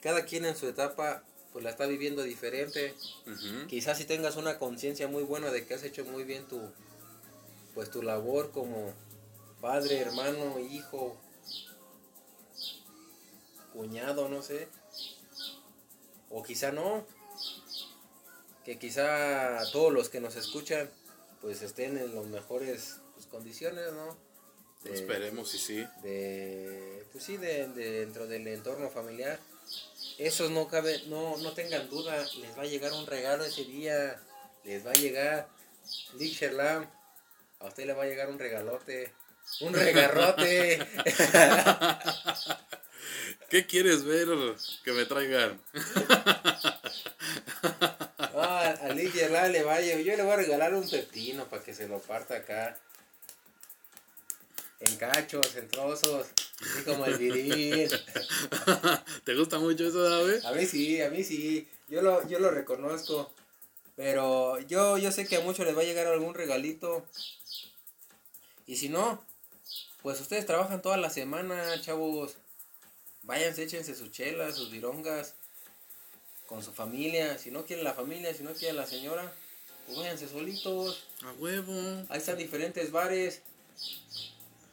Cada 0.00 0.26
quien 0.26 0.44
en 0.44 0.54
su 0.54 0.68
etapa 0.68 1.24
pues 1.52 1.64
la 1.64 1.70
está 1.70 1.86
viviendo 1.86 2.22
diferente. 2.22 2.94
Quizás 3.66 3.98
si 3.98 4.04
tengas 4.04 4.36
una 4.36 4.60
conciencia 4.60 5.08
muy 5.08 5.24
buena 5.24 5.50
de 5.50 5.66
que 5.66 5.74
has 5.74 5.82
hecho 5.82 6.04
muy 6.04 6.22
bien 6.22 6.46
tu 6.46 6.60
pues 7.74 7.90
tu 7.90 8.00
labor 8.02 8.52
como 8.52 8.92
padre, 9.60 9.98
hermano, 9.98 10.60
hijo, 10.60 11.16
cuñado, 13.72 14.28
no 14.28 14.40
sé. 14.40 14.68
O 16.30 16.44
quizá 16.44 16.70
no. 16.70 17.04
Que 18.64 18.78
quizá 18.78 19.58
todos 19.72 19.92
los 19.92 20.08
que 20.08 20.20
nos 20.20 20.36
escuchan 20.36 20.88
pues 21.44 21.60
estén 21.60 21.98
en 21.98 22.14
las 22.14 22.24
mejores 22.24 22.96
pues, 23.12 23.26
condiciones, 23.26 23.92
¿no? 23.92 24.16
De- 24.82 24.94
Esperemos 24.94 25.54
y 25.54 25.58
sí. 25.58 25.86
de 26.02 27.04
pues 27.12 27.22
sí 27.24 27.36
de, 27.36 27.68
de 27.68 28.00
dentro 28.00 28.26
del 28.26 28.46
entorno 28.48 28.88
familiar 28.90 29.38
esos 30.18 30.50
no 30.50 30.66
cabe 30.68 31.02
no 31.06 31.36
no 31.38 31.52
tengan 31.52 31.88
duda 31.90 32.24
les 32.40 32.56
va 32.58 32.62
a 32.62 32.66
llegar 32.66 32.92
un 32.92 33.06
regalo 33.06 33.44
ese 33.44 33.64
día 33.64 34.20
les 34.64 34.84
va 34.86 34.90
a 34.90 34.94
llegar 34.94 35.48
Lick 36.18 36.32
Sherlam 36.34 36.86
a 37.60 37.66
usted 37.66 37.86
le 37.86 37.92
va 37.94 38.02
a 38.04 38.06
llegar 38.06 38.28
un 38.30 38.38
regalote 38.38 39.12
un 39.60 39.72
regarrote 39.74 40.78
¿Qué 43.50 43.66
quieres 43.66 44.04
ver 44.04 44.28
que 44.84 44.92
me 44.92 45.04
traigan? 45.06 45.60
Yo 49.02 50.16
le 50.16 50.22
voy 50.22 50.32
a 50.32 50.36
regalar 50.36 50.74
un 50.74 50.88
pepino 50.88 51.46
para 51.46 51.62
que 51.62 51.74
se 51.74 51.88
lo 51.88 51.98
parta 52.00 52.36
acá 52.36 52.78
en 54.80 54.96
cachos 54.96 55.54
en 55.56 55.68
trozos 55.68 56.26
así 56.60 56.84
como 56.84 57.06
el 57.06 57.16
viril 57.16 57.90
¿Te 59.24 59.34
gusta 59.34 59.58
mucho 59.58 59.86
eso, 59.86 60.02
David? 60.02 60.44
A 60.44 60.52
mí 60.52 60.66
sí, 60.66 61.00
a 61.00 61.10
mí 61.10 61.24
sí. 61.24 61.68
Yo 61.88 62.02
lo, 62.02 62.26
yo 62.28 62.38
lo 62.38 62.50
reconozco. 62.50 63.30
Pero 63.96 64.58
yo, 64.60 64.98
yo 64.98 65.12
sé 65.12 65.26
que 65.26 65.36
a 65.36 65.40
muchos 65.40 65.66
les 65.66 65.76
va 65.76 65.82
a 65.82 65.84
llegar 65.84 66.06
algún 66.06 66.34
regalito. 66.34 67.04
Y 68.66 68.76
si 68.76 68.88
no, 68.88 69.22
pues 70.02 70.20
ustedes 70.20 70.46
trabajan 70.46 70.82
toda 70.82 70.96
la 70.96 71.10
semana, 71.10 71.80
chavos. 71.80 72.36
Váyanse, 73.22 73.64
échense 73.64 73.94
sus 73.94 74.10
chelas, 74.10 74.56
sus 74.56 74.70
virongas. 74.70 75.34
Con 76.46 76.62
su 76.62 76.72
familia. 76.72 77.38
Si 77.38 77.50
no 77.50 77.64
quieren 77.64 77.84
la 77.84 77.94
familia, 77.94 78.34
si 78.34 78.42
no 78.42 78.52
quieren 78.52 78.76
la 78.76 78.86
señora, 78.86 79.32
pues 79.86 79.98
váyanse 79.98 80.28
solitos. 80.28 81.04
A 81.22 81.32
huevo. 81.32 82.04
Ahí 82.08 82.18
están 82.18 82.38
diferentes 82.38 82.90
bares. 82.90 83.42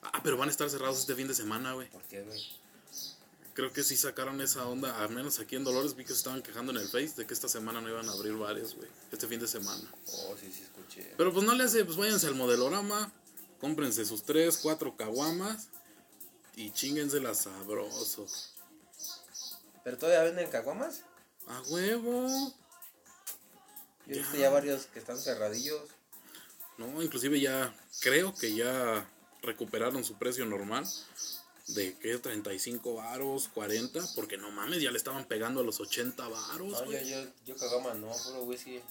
Ah, 0.01 0.21
pero 0.23 0.37
van 0.37 0.49
a 0.49 0.51
estar 0.51 0.69
cerrados 0.69 0.99
este 0.99 1.15
fin 1.15 1.27
de 1.27 1.33
semana, 1.33 1.73
güey. 1.73 1.89
¿Por 1.89 2.01
qué, 2.03 2.21
güey? 2.23 2.41
Creo 3.53 3.73
que 3.73 3.83
sí 3.83 3.97
sacaron 3.97 4.39
esa 4.39 4.65
onda, 4.65 5.03
al 5.03 5.09
menos 5.09 5.39
aquí 5.39 5.57
en 5.57 5.65
Dolores 5.65 5.95
vi 5.95 6.03
que 6.03 6.13
se 6.13 6.19
estaban 6.19 6.41
quejando 6.41 6.71
en 6.71 6.77
el 6.77 6.87
Face 6.87 7.13
de 7.17 7.27
que 7.27 7.33
esta 7.33 7.49
semana 7.49 7.81
no 7.81 7.89
iban 7.89 8.07
a 8.07 8.13
abrir 8.13 8.33
bares, 8.33 8.75
güey. 8.75 8.87
Este 9.11 9.27
fin 9.27 9.41
de 9.41 9.47
semana. 9.47 9.91
Oh, 10.07 10.35
sí, 10.39 10.49
sí, 10.51 10.63
escuché. 10.63 11.13
Pero 11.17 11.33
pues 11.33 11.45
no 11.45 11.53
le 11.53 11.65
hace, 11.65 11.83
pues 11.83 11.97
váyanse 11.97 12.27
al 12.27 12.35
modelorama, 12.35 13.11
cómprense 13.59 14.05
sus 14.05 14.23
tres, 14.23 14.57
cuatro 14.57 14.95
caguamas 14.95 15.67
y 16.55 16.71
chinguenselas 16.71 17.39
sabroso. 17.39 18.25
¿Pero 19.83 19.97
todavía 19.97 20.23
venden 20.23 20.49
caguamas? 20.49 21.01
A 21.51 21.61
huevo. 21.69 22.27
Yo 24.07 24.15
he 24.15 24.19
visto 24.19 24.37
Ya. 24.37 24.49
varios 24.49 24.85
que 24.87 24.99
están 24.99 25.19
cerradillos. 25.19 25.81
No, 26.77 27.01
inclusive 27.01 27.39
ya 27.39 27.73
creo 28.01 28.33
que 28.35 28.55
ya 28.55 29.07
recuperaron 29.43 30.03
su 30.03 30.17
precio 30.17 30.45
normal. 30.45 30.85
de 31.67 31.95
qué, 31.99 32.17
35 32.17 32.95
varos, 32.95 33.47
40, 33.53 34.01
porque 34.15 34.35
no 34.37 34.51
mames, 34.51 34.81
ya 34.81 34.91
le 34.91 34.97
estaban 34.97 35.23
pegando 35.25 35.61
a 35.61 35.63
los 35.63 35.79
80 35.79 36.27
varos, 36.27 36.71
No, 36.71 36.79
yo, 36.79 36.85
güey. 36.85 37.09
yo, 37.09 37.23
yo 37.45 37.55
no, 37.93 38.11
puro 38.11 38.43
whisky. 38.43 38.81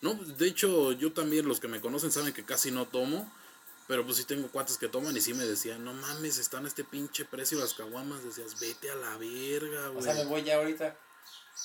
No, 0.00 0.14
de 0.14 0.46
hecho, 0.46 0.92
yo 0.92 1.12
también, 1.12 1.46
los 1.46 1.60
que 1.60 1.68
me 1.68 1.82
conocen 1.82 2.12
saben 2.12 2.32
que 2.32 2.44
casi 2.44 2.70
no 2.70 2.86
tomo. 2.86 3.30
Pero 3.86 4.06
pues 4.06 4.16
sí 4.16 4.24
tengo 4.24 4.48
cuates 4.48 4.78
que 4.78 4.88
toman 4.88 5.14
y 5.14 5.20
sí 5.20 5.34
me 5.34 5.44
decían, 5.44 5.84
no 5.84 5.92
mames, 5.92 6.38
están 6.38 6.64
a 6.64 6.68
este 6.68 6.84
pinche 6.84 7.26
precio 7.26 7.58
las 7.58 7.74
caguamas. 7.74 8.24
Decías, 8.24 8.58
vete 8.58 8.90
a 8.90 8.94
la 8.94 9.18
verga, 9.18 9.90
O 9.90 10.00
sea, 10.00 10.14
me 10.14 10.24
güey. 10.24 10.40
voy 10.40 10.44
ya 10.44 10.56
ahorita. 10.56 10.96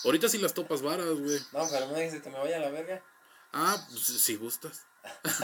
Ahorita 0.04 0.30
sí 0.30 0.38
las 0.38 0.54
topas 0.54 0.82
varas, 0.82 1.08
güey. 1.20 1.40
No, 1.52 1.68
pero 1.70 1.88
no 1.88 1.96
dices 1.98 2.22
que 2.22 2.30
me 2.30 2.38
vaya 2.40 2.58
a 2.58 2.60
la 2.60 2.70
verga. 2.70 3.04
Ah, 3.54 3.86
pues 3.90 4.02
si 4.22 4.36
gustas. 4.36 4.82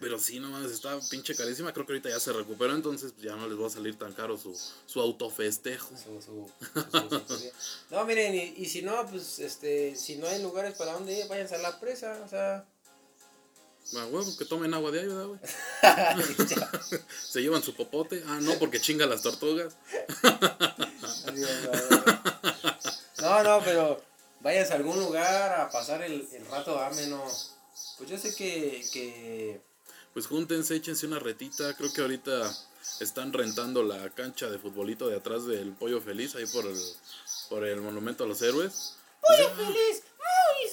Pero 0.00 0.18
sí, 0.18 0.38
no 0.38 0.50
mames, 0.50 0.70
está 0.70 0.98
pinche 1.10 1.34
carísima. 1.34 1.72
Creo 1.72 1.86
que 1.86 1.92
ahorita 1.92 2.08
ya 2.10 2.20
se 2.20 2.32
recuperó, 2.32 2.74
entonces 2.74 3.12
pues, 3.12 3.24
ya 3.24 3.36
no 3.36 3.48
les 3.48 3.58
va 3.60 3.66
a 3.66 3.70
salir 3.70 3.98
tan 3.98 4.12
caro 4.12 4.36
su, 4.38 4.54
su 4.86 5.00
autofestejo. 5.00 5.88
Su, 5.96 6.20
su, 6.22 6.50
su- 6.90 7.08
su- 7.08 7.38
su- 7.38 7.50
no, 7.90 8.04
miren, 8.04 8.34
y, 8.34 8.54
y 8.62 8.66
si 8.66 8.82
no, 8.82 9.06
pues, 9.10 9.38
este, 9.38 9.96
si 9.96 10.16
no 10.16 10.26
hay 10.28 10.42
lugares 10.42 10.74
para 10.76 10.92
donde 10.92 11.18
ir, 11.18 11.26
váyanse 11.28 11.54
a 11.56 11.58
la 11.58 11.80
presa, 11.80 12.20
o 12.24 12.28
sea. 12.28 12.66
Ah, 13.96 14.06
huevo, 14.06 14.36
que 14.36 14.44
tomen 14.44 14.72
agua 14.72 14.90
de 14.90 15.00
ahí, 15.00 15.06
¿verdad, 15.06 15.26
güey? 15.26 15.40
Se 17.28 17.42
llevan 17.42 17.62
su 17.62 17.74
popote. 17.74 18.22
Ah, 18.26 18.38
no, 18.40 18.54
porque 18.58 18.80
chinga 18.80 19.06
las 19.06 19.22
tortugas. 19.22 19.76
No, 23.20 23.42
no, 23.42 23.62
pero 23.64 24.02
váyanse 24.40 24.72
a 24.72 24.76
algún 24.76 24.98
lugar 24.98 25.60
a 25.60 25.70
pasar 25.70 26.02
el, 26.02 26.26
el 26.32 26.46
rato 26.46 26.78
ameno. 26.78 27.22
Pues 27.98 28.10
yo 28.10 28.18
sé 28.18 28.34
que, 28.34 28.84
que 28.92 29.60
Pues 30.12 30.26
júntense, 30.26 30.76
échense 30.76 31.06
una 31.06 31.18
retita. 31.18 31.74
Creo 31.76 31.92
que 31.92 32.00
ahorita 32.00 32.50
están 33.00 33.32
rentando 33.32 33.82
la 33.82 34.10
cancha 34.10 34.48
de 34.50 34.58
futbolito 34.58 35.08
de 35.08 35.16
atrás 35.16 35.46
del 35.46 35.72
Pollo 35.72 36.00
Feliz, 36.00 36.34
ahí 36.34 36.46
por 36.46 36.66
el, 36.66 36.78
por 37.48 37.64
el 37.64 37.80
Monumento 37.80 38.24
a 38.24 38.26
los 38.26 38.42
Héroes. 38.42 38.96
Pollo 39.20 39.50
feliz, 39.54 40.02
muy. 40.18 40.70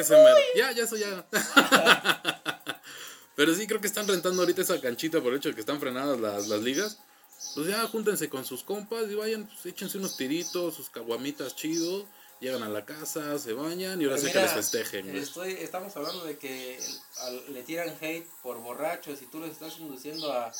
Ese 0.00 0.14
mero. 0.16 0.36
Ya, 0.56 0.72
ya, 0.72 0.84
eso 0.84 0.96
ya. 0.96 1.26
Pero 3.34 3.54
sí, 3.54 3.66
creo 3.66 3.80
que 3.80 3.86
están 3.86 4.06
rentando 4.06 4.42
ahorita 4.42 4.62
esa 4.62 4.80
canchita 4.80 5.20
por 5.20 5.32
el 5.32 5.38
hecho 5.38 5.48
de 5.48 5.54
que 5.54 5.60
están 5.62 5.80
frenadas 5.80 6.20
las, 6.20 6.48
las 6.48 6.60
ligas. 6.60 6.98
Pues 7.54 7.66
ya, 7.66 7.82
júntense 7.88 8.28
con 8.28 8.44
sus 8.44 8.62
compas 8.62 9.10
y 9.10 9.14
vayan, 9.14 9.46
pues 9.46 9.66
échense 9.66 9.98
unos 9.98 10.16
tiritos, 10.16 10.74
sus 10.74 10.90
caguamitas 10.90 11.56
chido. 11.56 12.06
Llegan 12.40 12.62
a 12.64 12.68
la 12.68 12.84
casa, 12.84 13.38
se 13.38 13.52
bañan 13.52 14.00
y 14.00 14.04
ahora 14.04 14.16
Pero 14.16 14.26
sí 14.28 14.32
que 14.32 14.40
les 14.42 14.52
festejen. 14.52 15.16
Estoy, 15.16 15.52
estamos 15.60 15.96
hablando 15.96 16.24
de 16.24 16.36
que 16.38 16.78
al- 17.20 17.52
le 17.52 17.62
tiran 17.62 17.88
hate 18.00 18.26
por 18.42 18.58
borrachos 18.58 19.22
y 19.22 19.26
tú 19.26 19.38
los 19.38 19.48
estás 19.50 19.78
induciendo 19.78 20.32
a, 20.32 20.52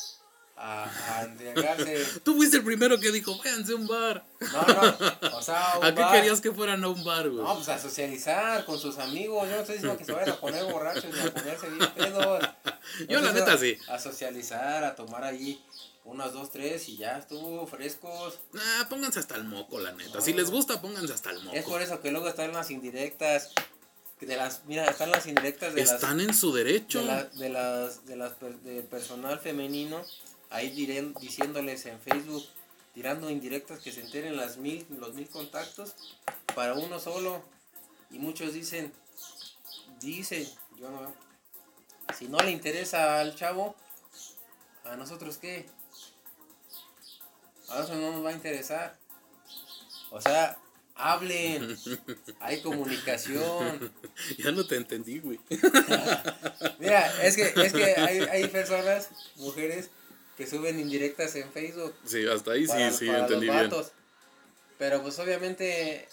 a, 0.55 0.89
a 1.19 1.23
embriagarse. 1.23 2.05
Tú 2.23 2.35
fuiste 2.35 2.57
el 2.57 2.63
primero 2.63 2.99
que 2.99 3.11
dijo, 3.11 3.37
váyanse 3.37 3.73
a 3.73 3.75
un 3.75 3.87
bar. 3.87 4.23
No, 4.39 4.61
no, 5.29 5.37
o 5.37 5.41
sea, 5.41 5.73
un 5.79 5.85
¿A 5.85 5.93
qué 5.95 6.01
bar- 6.01 6.13
querías 6.15 6.41
que 6.41 6.51
fueran 6.51 6.83
a 6.83 6.89
un 6.89 7.03
bar, 7.03 7.29
güey? 7.29 7.43
No, 7.43 7.55
pues 7.55 7.69
a 7.69 7.79
socializar 7.79 8.63
con 8.65 8.79
sus 8.79 8.97
amigos. 8.99 9.47
Yo 9.49 9.55
no 9.55 9.61
estoy 9.61 9.75
diciendo 9.75 9.97
que 9.97 10.05
se 10.05 10.11
vayan 10.11 10.29
a 10.35 10.39
poner 10.39 10.63
borrachos 10.65 11.05
ni 11.13 11.19
a 11.19 11.33
ponerse 11.33 11.69
bien 11.69 11.89
pedos. 11.95 12.43
Yo, 13.09 13.21
la 13.21 13.31
neta, 13.31 13.57
sí. 13.57 13.77
A 13.89 13.97
socializar, 13.99 14.83
a 14.83 14.95
tomar 14.95 15.23
allí 15.23 15.61
unas 16.05 16.33
dos, 16.33 16.51
tres 16.51 16.87
y 16.89 16.97
ya 16.97 17.17
estuvo 17.17 17.65
frescos. 17.65 18.37
Nah, 18.51 18.87
pónganse 18.89 19.19
hasta 19.19 19.35
el 19.35 19.45
moco, 19.45 19.79
la 19.79 19.91
neta. 19.93 20.19
Si 20.21 20.33
les 20.33 20.51
gusta, 20.51 20.81
pónganse 20.81 21.13
hasta 21.13 21.31
el 21.31 21.41
moco. 21.43 21.55
Es 21.55 21.63
por 21.65 21.81
eso 21.81 22.01
que 22.01 22.11
luego 22.11 22.27
están 22.27 22.51
las 22.53 22.69
indirectas. 22.71 23.51
De 24.21 24.37
las, 24.37 24.61
mira, 24.67 24.85
están 24.85 25.11
las 25.11 25.25
indirectas 25.27 25.73
de 25.73 25.81
las 25.83 25.95
Están 25.95 26.21
en 26.21 26.33
su 26.33 26.53
derecho. 26.53 26.99
de, 26.99 27.05
la- 27.05 27.23
de 27.25 27.49
las 27.49 28.05
de 28.05 28.15
las 28.15 28.31
per- 28.33 28.55
de 28.59 28.81
personal 28.83 29.37
femenino 29.39 30.01
ahí 30.53 30.69
diré- 30.71 31.13
diciéndoles 31.19 31.85
en 31.87 31.99
Facebook 31.99 32.43
tirando 32.93 33.29
indirectas 33.29 33.79
que 33.79 33.91
se 33.91 34.01
enteren 34.01 34.37
las 34.37 34.57
mil 34.57 34.85
los 34.99 35.13
mil 35.13 35.27
contactos 35.29 35.95
para 36.55 36.73
uno 36.75 36.99
solo. 36.99 37.41
Y 38.11 38.19
muchos 38.19 38.53
dicen 38.53 38.93
dicen 39.99 40.47
yo 40.79 40.89
no 40.91 41.13
si 42.17 42.27
no 42.27 42.37
le 42.39 42.51
interesa 42.51 43.19
al 43.19 43.35
chavo 43.35 43.75
a 44.85 44.95
nosotros 44.95 45.37
qué 45.37 45.65
a 47.69 47.79
nosotros 47.79 47.97
no 47.99 48.11
nos 48.11 48.25
va 48.25 48.29
a 48.29 48.33
interesar. 48.33 48.95
O 50.11 50.21
sea 50.21 50.57
hablen 50.95 51.75
hay 52.39 52.61
comunicación. 52.61 53.91
Ya 54.37 54.51
no 54.51 54.65
te 54.67 54.75
entendí, 54.75 55.19
güey. 55.19 55.39
Mira, 56.79 57.23
es 57.23 57.35
que, 57.35 57.51
es 57.65 57.73
que 57.73 57.83
hay, 57.83 58.19
hay 58.19 58.47
personas, 58.47 59.09
mujeres, 59.37 59.89
que 60.43 60.49
suben 60.49 60.79
indirectas 60.79 61.35
en 61.35 61.49
Facebook. 61.51 61.93
Sí, 62.05 62.25
hasta 62.27 62.51
ahí 62.51 62.63
sí, 62.63 62.67
para, 62.67 62.91
sí, 62.91 63.07
para 63.07 63.19
entendí 63.19 63.45
los 63.47 63.55
bien. 63.55 63.69
vatos. 63.69 63.91
Pero 64.77 65.01
pues 65.01 65.17
obviamente 65.19 66.07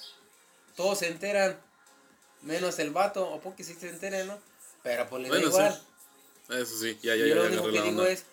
todos 0.77 0.99
se 1.01 1.09
enteran, 1.09 1.59
menos 2.43 2.79
el 2.79 2.91
vato, 2.91 3.29
o 3.29 3.41
porque 3.41 3.65
sí 3.65 3.75
se 3.75 3.89
enteren, 3.89 4.29
¿no? 4.29 4.39
Pero 4.83 5.09
pues 5.09 5.23
le 5.23 5.29
da 5.29 5.35
Bueno, 5.35 5.49
igual. 5.49 5.83
Eso 6.51 6.79
sí, 6.79 6.99
ya, 7.03 7.17
ya, 7.17 7.27
Y 7.27 7.29
ya, 7.31 7.35
yo 7.35 7.35
lo 7.35 7.43
ya 7.43 7.49
único 7.49 7.73
que 7.73 7.83
digo 7.83 8.05
es, 8.05 8.25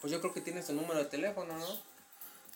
pues 0.00 0.10
yo 0.12 0.20
creo 0.20 0.32
que 0.32 0.40
tiene 0.40 0.62
su 0.62 0.72
número 0.72 0.98
de 0.98 1.04
teléfono, 1.04 1.56
¿no? 1.58 1.90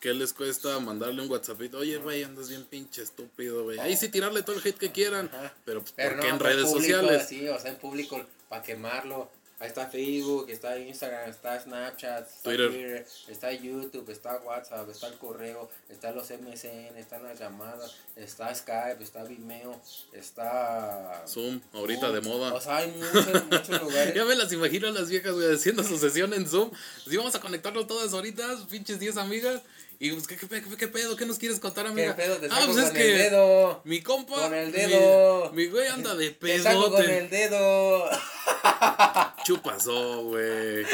¿Qué 0.00 0.12
les 0.14 0.32
cuesta 0.32 0.78
mandarle 0.80 1.22
un 1.22 1.30
WhatsAppito? 1.30 1.78
Oye, 1.78 1.96
güey, 1.98 2.22
andas 2.24 2.48
bien 2.48 2.64
pinche 2.64 3.02
estúpido, 3.02 3.64
güey. 3.64 3.78
Ahí 3.78 3.96
sí 3.96 4.08
tirarle 4.08 4.42
todo 4.42 4.56
el 4.56 4.66
hate 4.66 4.76
que 4.78 4.92
quieran. 4.92 5.30
Ajá. 5.32 5.54
Pero, 5.64 5.80
pues, 5.80 5.92
Pero 5.96 6.10
¿por 6.10 6.16
no, 6.16 6.22
qué 6.22 6.28
en 6.28 6.38
redes 6.40 6.64
público, 6.66 6.98
sociales? 7.00 7.26
Sí, 7.28 7.48
o 7.48 7.58
sea, 7.58 7.70
en 7.70 7.76
público, 7.76 8.24
para 8.48 8.62
quemarlo. 8.62 9.30
Ahí 9.64 9.68
está 9.68 9.86
Facebook, 9.86 10.50
está 10.50 10.78
Instagram, 10.78 11.30
está 11.30 11.58
Snapchat, 11.58 12.28
está 12.28 12.42
Twitter. 12.42 12.68
Twitter. 12.70 13.06
está 13.28 13.50
YouTube, 13.50 14.10
está 14.10 14.36
WhatsApp, 14.44 14.90
está 14.90 15.06
el 15.06 15.14
correo, 15.14 15.70
está 15.88 16.12
los 16.12 16.28
MSN, 16.28 16.98
están 16.98 17.22
las 17.22 17.38
llamadas, 17.38 17.94
está 18.14 18.54
Skype, 18.54 19.02
está 19.02 19.24
Vimeo, 19.24 19.80
está... 20.12 21.22
Zoom, 21.26 21.62
ahorita 21.72 22.12
de 22.12 22.20
moda. 22.20 22.52
O 22.52 22.60
sea, 22.60 22.76
hay 22.76 22.90
muchos, 22.90 23.44
muchos 23.44 23.68
lugares. 23.82 24.14
Ya 24.14 24.26
me 24.26 24.34
las 24.36 24.52
imagino 24.52 24.88
a 24.88 24.90
las 24.90 25.08
viejas, 25.08 25.32
güey, 25.32 25.54
haciendo 25.54 25.82
su 25.82 25.96
sesión 25.98 26.34
en 26.34 26.46
Zoom. 26.46 26.70
Si 27.08 27.16
vamos 27.16 27.34
a 27.34 27.40
conectarnos 27.40 27.86
todas 27.86 28.12
ahorita, 28.12 28.66
pinches 28.70 29.00
10 29.00 29.16
amigas. 29.16 29.62
Y 30.00 30.10
pues, 30.10 30.26
¿qué, 30.26 30.36
qué, 30.36 30.46
pe- 30.48 30.62
qué 30.76 30.88
pedo? 30.88 31.16
¿Qué 31.16 31.24
nos 31.24 31.38
quieres 31.38 31.58
contar, 31.60 31.84
¿Qué 31.86 31.90
amiga? 31.92 32.16
pedo? 32.16 32.36
Te 32.36 32.46
ah, 32.46 32.50
saco 32.60 32.66
pues 32.66 32.78
es 32.78 32.84
con 32.90 32.94
que 32.94 33.12
el 33.12 33.18
dedo. 33.30 33.80
mi 33.84 34.02
compa. 34.02 34.34
Con 34.42 34.52
el 34.54 34.66
mi- 34.66 34.72
dedo. 34.72 35.52
Mi, 35.52 35.66
güey 35.68 35.86
anda 35.88 36.14
de 36.16 36.30
Te 36.32 36.58
saco 36.60 36.90
con 36.90 37.08
el 37.08 37.30
dedo. 37.30 38.10
Chupasó, 39.44 40.24
güey. 40.24 40.84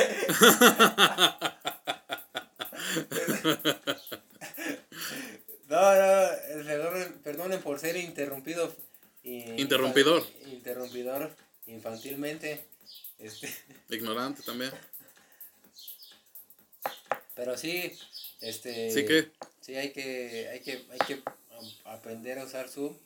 No, 5.69 5.81
no, 5.81 6.97
eh, 6.97 7.13
perdonen, 7.23 7.61
por 7.63 7.79
ser 7.79 7.97
interrumpido. 7.97 8.75
y- 9.23 9.61
Interrumpidor. 9.61 10.27
Interrumpidor 10.51 11.31
infantilmente. 11.67 12.65
Este, 13.19 13.49
Ignorante 13.91 14.43
también. 14.43 14.73
pero 17.35 17.57
sí, 17.57 17.93
este. 18.41 18.91
¿Sí 18.93 19.05
qué? 19.05 19.31
Sí, 19.61 19.77
hay 19.77 19.93
que, 19.93 20.49
hay 20.49 20.61
que, 20.61 20.85
hay 20.91 20.99
que 21.07 21.23
aprender 21.85 22.39
a 22.39 22.45
usar 22.45 22.69
Zoom. 22.69 22.97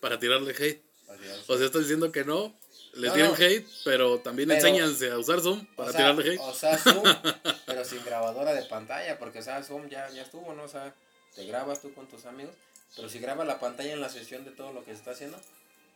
Para 0.00 0.18
tirarle 0.18 0.52
hate. 0.52 0.82
para 1.06 1.18
tirar 1.20 1.36
Zoom. 1.40 1.54
O 1.54 1.58
sea, 1.58 1.66
estás 1.66 1.82
diciendo 1.82 2.10
que 2.12 2.24
no. 2.24 2.54
Le 2.96 3.08
No, 3.08 3.12
tiran 3.14 3.30
no. 3.30 3.36
hate, 3.36 3.66
pero 3.84 4.18
también 4.20 4.48
Pero- 4.48 4.58
enséñanse 4.66 5.10
a 5.10 5.18
usar 5.18 5.40
Zoom 5.40 5.66
para 5.76 5.90
o 5.90 5.92
sea, 5.92 6.00
tirarle 6.00 6.32
hate. 6.32 6.40
O 6.40 6.54
sea, 6.54 6.78
Zoom, 6.78 7.02
pero 7.66 7.84
sin 7.84 8.04
grabadora 8.04 8.54
de 8.54 8.62
pantalla, 8.64 9.18
porque 9.18 9.40
o 9.40 9.42
sea, 9.42 9.62
Zoom 9.62 9.88
ya, 9.88 10.08
ya 10.10 10.22
estuvo, 10.22 10.54
¿no? 10.54 10.62
O 10.64 10.68
sea, 10.68 10.94
te 11.34 11.44
grabas 11.46 11.80
tú 11.82 11.92
con 11.94 12.06
tus 12.08 12.24
amigos, 12.24 12.54
pero 12.96 13.08
si 13.08 13.18
grabas 13.18 13.46
la 13.46 13.60
pantalla 13.60 13.92
en 13.92 14.00
la 14.00 14.08
sesión 14.08 14.44
de 14.44 14.50
todo 14.50 14.72
lo 14.72 14.84
que 14.84 14.92
se 14.92 14.98
está 14.98 15.10
haciendo, 15.10 15.38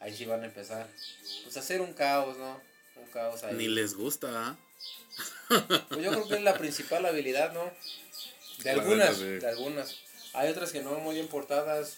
ahí 0.01 0.15
sí 0.15 0.27
van 0.27 0.43
a 0.43 0.47
empezar, 0.47 0.87
pues 1.45 1.57
a 1.57 1.61
hacer 1.61 1.81
un 1.81 1.95
caos, 1.95 2.37
¿no? 2.37 2.61
Un 2.97 3.07
caos 3.13 3.43
ahí. 3.45 3.55
Ni 3.55 3.69
les 3.69 3.95
gusta, 3.95 4.29
¿ah? 4.33 4.57
Pues 5.89 6.03
yo 6.05 6.11
creo 6.11 6.29
que 6.29 6.35
es 6.35 6.43
la 6.43 6.55
principal 6.59 7.05
habilidad, 7.07 7.53
¿no? 7.53 7.71
De 8.63 8.71
algunas, 8.71 9.19
de 9.19 9.47
algunas. 9.49 9.97
Hay 10.35 10.49
otras 10.51 10.71
que 10.71 10.83
no 10.83 10.93
muy 11.01 11.15
bien 11.15 11.29
portadas, 11.29 11.97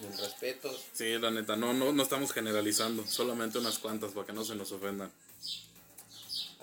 mis 0.00 0.18
respetos. 0.20 0.80
Sí, 0.92 1.18
la 1.18 1.30
neta, 1.30 1.56
no, 1.56 1.72
no, 1.72 1.92
no 1.92 2.02
estamos 2.02 2.32
generalizando. 2.32 3.06
Solamente 3.06 3.58
unas 3.58 3.78
cuantas 3.78 4.12
para 4.12 4.26
que 4.26 4.32
no 4.32 4.44
se 4.44 4.54
nos 4.54 4.72
ofendan. 4.72 5.10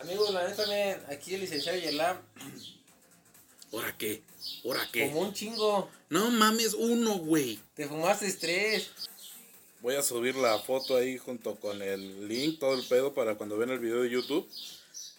Amigos, 0.01 0.33
la 0.33 0.47
neta, 0.47 0.63
miren, 0.65 1.01
aquí 1.09 1.35
el 1.35 1.41
licenciado 1.41 1.77
Yelam, 1.77 2.17
¿Ahora 3.71 3.95
qué? 3.97 4.23
¿Ahora 4.65 4.87
qué? 4.91 5.07
como 5.09 5.21
un 5.21 5.33
chingo, 5.33 5.89
No 6.09 6.31
mames, 6.31 6.73
uno, 6.73 7.19
güey. 7.19 7.59
te 7.75 7.87
fumaste 7.87 8.31
tres. 8.33 8.89
Voy 9.81 9.95
a 9.95 10.01
subir 10.01 10.35
la 10.35 10.57
foto 10.59 10.95
ahí 10.97 11.17
junto 11.17 11.55
con 11.55 11.81
el 11.81 12.27
link, 12.27 12.59
todo 12.59 12.73
el 12.73 12.83
pedo, 12.83 13.13
para 13.13 13.35
cuando 13.35 13.57
vean 13.57 13.69
el 13.69 13.79
video 13.79 14.01
de 14.01 14.09
YouTube 14.09 14.49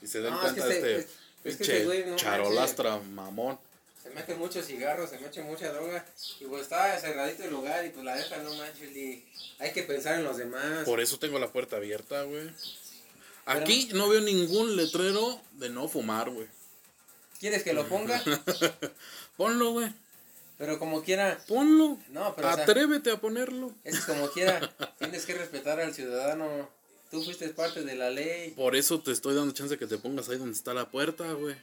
y 0.03 0.07
se 0.07 0.20
den 0.20 0.33
No, 0.33 0.37
es 0.38 0.53
cuenta 0.53 0.62
que 0.62 0.68
de 0.68 0.75
este- 0.75 0.96
este 0.96 1.01
es- 1.01 1.07
es 1.44 1.57
que 1.57 1.64
pinche 1.64 1.73
este 1.75 1.85
güey, 1.87 2.07
no 2.07 2.16
charolastra 2.16 2.99
mamón. 2.99 3.59
Se 4.03 4.11
mete 4.11 4.35
mucho 4.35 4.63
cigarro, 4.63 5.07
se 5.07 5.19
mete 5.19 5.43
mucha 5.43 5.73
droga. 5.73 6.05
Y 6.41 6.45
pues 6.45 6.63
está 6.63 6.99
cerradito 6.99 7.45
el 7.45 7.51
lugar 7.51 7.85
y 7.85 7.91
pues 7.91 8.05
la 8.05 8.17
deja, 8.17 8.39
no 8.39 8.55
manches. 8.55 8.97
y 8.97 9.25
hay 9.59 9.73
que 9.73 9.83
pensar 9.83 10.19
en 10.19 10.25
los 10.25 10.37
demás. 10.39 10.85
Por 10.85 11.01
eso 11.01 11.19
tengo 11.19 11.39
la 11.39 11.53
puerta 11.53 11.77
abierta, 11.77 12.23
güey. 12.23 12.51
Aquí 13.47 13.89
no 13.95 14.09
veo 14.09 14.21
ningún 14.21 14.77
letrero 14.77 15.41
de 15.53 15.71
no 15.71 15.89
fumar, 15.89 16.31
güey. 16.31 16.47
¿Quieres 17.39 17.63
que 17.63 17.73
lo 17.73 17.89
ponga? 17.89 18.23
Ponlo, 19.37 19.73
güey. 19.73 19.93
Pero 20.59 20.79
como 20.79 21.03
quiera, 21.03 21.39
Ponlo. 21.49 21.99
no, 22.11 22.37
pero 22.37 22.49
o 22.51 22.55
sea, 22.55 22.65
Atrévete 22.65 23.11
a 23.11 23.21
ponerlo. 23.21 23.73
es 23.83 24.01
como 24.01 24.29
quiera, 24.31 24.61
tienes 24.99 25.25
que 25.25 25.35
respetar 25.35 25.81
al 25.81 25.95
ciudadano. 25.95 26.69
Tú 27.11 27.25
fuiste 27.25 27.49
parte 27.49 27.83
de 27.83 27.97
la 27.97 28.11
ley, 28.11 28.51
Por 28.53 28.77
eso 28.77 29.01
te 29.01 29.11
estoy 29.11 29.35
dando 29.35 29.53
chance 29.53 29.77
que 29.79 29.87
te 29.87 29.99
pongas 29.99 30.29
ahí 30.29 30.37
donde 30.37 30.53
está 30.55 30.75
la 30.75 30.91
puerta, 30.91 31.33
güey. 31.33 31.57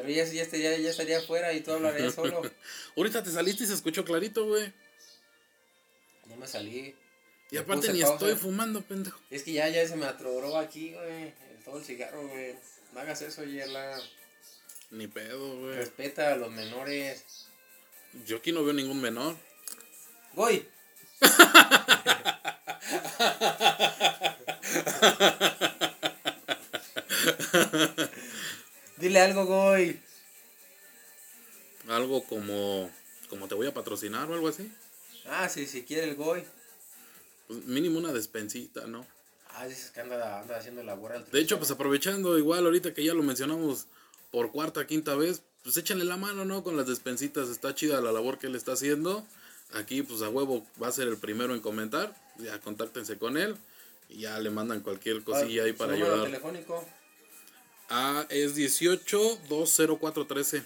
Pero 0.00 0.12
ya, 0.14 0.24
ya, 0.24 0.42
estaría, 0.42 0.78
ya 0.78 0.90
estaría 0.90 1.18
afuera 1.18 1.52
y 1.52 1.60
tú 1.60 1.72
hablarías 1.72 2.14
solo. 2.16 2.42
Ahorita 2.96 3.22
te 3.22 3.30
saliste 3.30 3.64
y 3.64 3.66
se 3.66 3.74
escuchó 3.74 4.04
clarito, 4.04 4.46
güey. 4.46 4.72
No 6.26 6.36
me 6.36 6.46
salí. 6.46 6.94
Y 7.50 7.56
aparte 7.58 7.92
ni 7.92 8.00
pausa. 8.00 8.14
estoy 8.14 8.34
fumando, 8.36 8.80
pendejo. 8.82 9.20
Es 9.30 9.42
que 9.42 9.52
ya, 9.52 9.68
ya 9.68 9.86
se 9.86 9.96
me 9.96 10.06
atoró 10.06 10.56
aquí, 10.56 10.94
güey. 10.94 11.34
Todo 11.64 11.78
el 11.78 11.84
cigarro, 11.84 12.26
güey. 12.26 12.54
No 12.94 13.00
hagas 13.00 13.20
eso, 13.22 13.44
Yerla. 13.44 14.00
Ni 14.90 15.06
pedo, 15.06 15.58
güey. 15.58 15.76
Respeta 15.76 16.32
a 16.32 16.36
los 16.36 16.50
menores. 16.50 17.24
Yo 18.26 18.38
aquí 18.38 18.52
no 18.52 18.64
veo 18.64 18.72
ningún 18.72 19.00
menor. 19.00 19.36
Goy. 20.34 20.66
Dile 28.96 29.20
algo, 29.20 29.46
Goy. 29.46 30.00
Algo 31.88 32.24
como, 32.24 32.90
como 33.28 33.48
te 33.48 33.54
voy 33.54 33.66
a 33.66 33.74
patrocinar 33.74 34.30
o 34.30 34.34
algo 34.34 34.48
así. 34.48 34.70
Ah, 35.26 35.48
sí, 35.48 35.66
si 35.66 35.82
quiere 35.84 36.04
el 36.08 36.14
Goy. 36.16 36.44
Pues 37.48 37.64
mínimo 37.64 37.98
una 37.98 38.12
despensita, 38.12 38.86
¿no? 38.86 39.06
Ah, 39.54 39.66
dices 39.66 39.90
que 39.90 40.00
anda, 40.00 40.40
anda 40.40 40.56
haciendo 40.56 40.82
labor 40.84 41.12
al 41.12 41.28
De 41.30 41.40
hecho, 41.40 41.58
pues 41.58 41.70
aprovechando 41.70 42.38
igual 42.38 42.64
ahorita 42.64 42.94
que 42.94 43.02
ya 43.04 43.14
lo 43.14 43.22
mencionamos 43.22 43.86
por 44.30 44.52
cuarta, 44.52 44.86
quinta 44.86 45.16
vez, 45.16 45.42
pues 45.64 45.76
échenle 45.76 46.04
la 46.04 46.16
mano, 46.16 46.44
¿no? 46.44 46.62
Con 46.62 46.76
las 46.76 46.86
despensitas, 46.86 47.48
está 47.48 47.74
chida 47.74 48.00
la 48.00 48.12
labor 48.12 48.38
que 48.38 48.46
él 48.46 48.54
está 48.54 48.72
haciendo. 48.72 49.26
Aquí, 49.74 50.02
pues 50.02 50.22
a 50.22 50.28
huevo 50.28 50.64
va 50.80 50.88
a 50.88 50.92
ser 50.92 51.08
el 51.08 51.16
primero 51.16 51.54
en 51.54 51.60
comentar. 51.60 52.14
Ya 52.38 52.58
contáctense 52.60 53.18
con 53.18 53.36
él 53.36 53.56
y 54.08 54.20
ya 54.20 54.38
le 54.38 54.50
mandan 54.50 54.80
cualquier 54.80 55.22
cosilla 55.24 55.64
ahí 55.64 55.72
Su 55.72 55.78
para 55.78 55.92
número 55.92 56.12
ayudar. 56.12 56.26
telefónico. 56.28 56.84
Ah, 57.90 58.24
es 58.30 58.54
18 58.54 59.40
20413. 59.48 60.62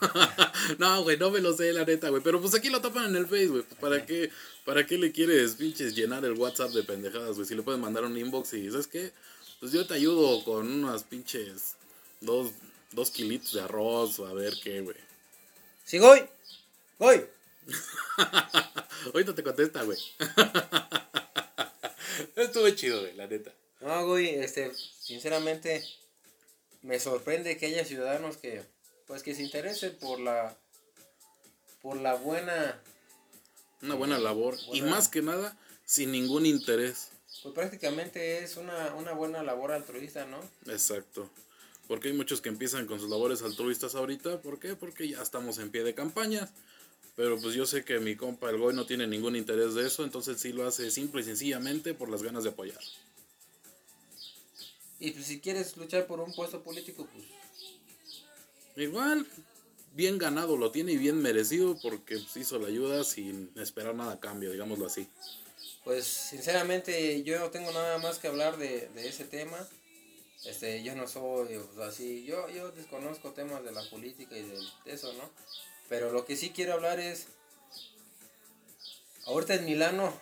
no, 0.78 1.02
güey, 1.02 1.18
no 1.18 1.30
me 1.30 1.40
lo 1.40 1.52
sé, 1.52 1.72
la 1.74 1.84
neta, 1.84 2.08
güey. 2.08 2.22
Pero 2.22 2.40
pues 2.40 2.54
aquí 2.54 2.70
lo 2.70 2.80
tapan 2.80 3.10
en 3.10 3.16
el 3.16 3.26
Facebook. 3.26 3.66
Pues, 3.68 3.80
¿Para 3.80 4.06
qué, 4.06 4.30
¿Para 4.64 4.86
qué 4.86 4.96
le 4.96 5.12
quieres, 5.12 5.56
pinches, 5.56 5.94
llenar 5.94 6.24
el 6.24 6.32
WhatsApp 6.32 6.70
de 6.70 6.84
pendejadas, 6.84 7.36
güey? 7.36 7.46
Si 7.46 7.54
le 7.54 7.62
puedes 7.62 7.80
mandar 7.80 8.04
un 8.04 8.16
inbox 8.16 8.54
y, 8.54 8.70
¿sabes 8.70 8.86
qué? 8.86 9.12
Pues 9.60 9.72
yo 9.72 9.86
te 9.86 9.92
ayudo 9.92 10.42
con 10.42 10.84
unas 10.84 11.04
pinches 11.04 11.76
dos, 12.20 12.52
dos 12.92 13.10
kilitos 13.10 13.52
de 13.52 13.60
arroz 13.60 14.18
o 14.20 14.26
a 14.26 14.32
ver 14.32 14.54
qué, 14.62 14.80
güey. 14.80 14.96
Sí, 15.84 15.98
Goy. 15.98 16.26
Goy. 16.98 17.26
Ahorita 19.12 19.34
te 19.34 19.42
contesta, 19.42 19.82
güey. 19.82 19.98
Estuvo 22.36 22.70
chido, 22.70 23.00
güey, 23.00 23.14
la 23.16 23.26
neta. 23.26 23.52
No, 23.80 24.06
güey, 24.06 24.28
este, 24.28 24.72
sinceramente, 24.74 25.82
me 26.82 27.00
sorprende 27.00 27.56
que 27.56 27.66
haya 27.66 27.84
ciudadanos 27.84 28.36
que, 28.36 28.62
pues, 29.06 29.22
que 29.22 29.34
se 29.34 29.42
interesen 29.42 29.96
por 29.98 30.20
la, 30.20 30.56
por 31.82 31.96
la 31.96 32.14
buena, 32.14 32.80
Una 33.82 33.94
buena 33.94 34.18
labor. 34.18 34.56
Y 34.72 34.82
más 34.82 35.08
que 35.08 35.22
nada, 35.22 35.56
sin 35.84 36.12
ningún 36.12 36.44
interés. 36.44 37.08
pues 37.42 37.54
prácticamente 37.54 38.44
es 38.44 38.56
una, 38.56 38.94
una 38.94 39.12
buena 39.12 39.42
labor 39.42 39.72
altruista, 39.72 40.26
¿no? 40.26 40.38
Exacto. 40.66 41.30
Porque 41.88 42.08
hay 42.08 42.14
muchos 42.14 42.40
que 42.40 42.50
empiezan 42.50 42.86
con 42.86 43.00
sus 43.00 43.10
labores 43.10 43.42
altruistas 43.42 43.94
ahorita. 43.96 44.42
¿Por 44.42 44.60
qué? 44.60 44.76
Porque 44.76 45.08
ya 45.08 45.22
estamos 45.22 45.58
en 45.58 45.70
pie 45.70 45.82
de 45.82 45.94
campaña. 45.94 46.48
Pero 47.16 47.40
pues 47.40 47.54
yo 47.54 47.66
sé 47.66 47.84
que 47.84 47.98
mi 47.98 48.14
compa 48.14 48.48
el 48.48 48.58
Goy 48.58 48.74
no 48.74 48.86
tiene 48.86 49.08
ningún 49.08 49.34
interés 49.34 49.74
de 49.74 49.86
eso. 49.86 50.04
Entonces 50.04 50.40
sí 50.40 50.52
lo 50.52 50.68
hace 50.68 50.90
simple 50.92 51.22
y 51.22 51.24
sencillamente 51.24 51.92
por 51.94 52.08
las 52.08 52.22
ganas 52.22 52.44
de 52.44 52.50
apoyar. 52.50 52.78
Y 55.00 55.12
pues 55.12 55.26
si 55.26 55.40
quieres 55.40 55.76
luchar 55.76 56.06
por 56.06 56.20
un 56.20 56.32
puesto 56.34 56.62
político, 56.62 57.08
pues, 57.12 57.24
Igual, 58.76 59.26
bien 59.94 60.18
ganado 60.18 60.56
lo 60.56 60.70
tiene 60.70 60.92
y 60.92 60.96
bien 60.96 61.20
merecido 61.20 61.76
porque 61.82 62.18
pues, 62.18 62.36
hizo 62.36 62.58
la 62.58 62.68
ayuda 62.68 63.02
sin 63.02 63.50
esperar 63.56 63.94
nada 63.94 64.12
a 64.12 64.20
cambio, 64.20 64.52
digámoslo 64.52 64.86
así. 64.86 65.08
pues 65.84 66.04
sinceramente 66.06 67.22
yo 67.24 67.38
no 67.38 67.50
tengo 67.50 67.72
nada 67.72 67.98
más 67.98 68.18
que 68.18 68.28
hablar 68.28 68.56
de, 68.58 68.88
de 68.94 69.08
ese 69.08 69.24
tema. 69.24 69.58
Este, 70.44 70.82
yo 70.82 70.94
no 70.94 71.06
soy 71.06 71.58
pues, 71.74 71.88
así, 71.88 72.24
yo, 72.24 72.48
yo 72.48 72.70
desconozco 72.70 73.32
temas 73.32 73.62
de 73.64 73.72
la 73.72 73.82
política 73.90 74.36
y 74.36 74.42
de, 74.42 74.58
de 74.84 74.92
eso, 74.92 75.12
¿no? 75.14 75.30
Pero 75.88 76.12
lo 76.12 76.24
que 76.24 76.36
sí 76.36 76.50
quiero 76.50 76.72
hablar 76.74 77.00
es, 77.00 77.26
ahorita 79.26 79.54
en 79.54 79.64
Milano 79.66 80.14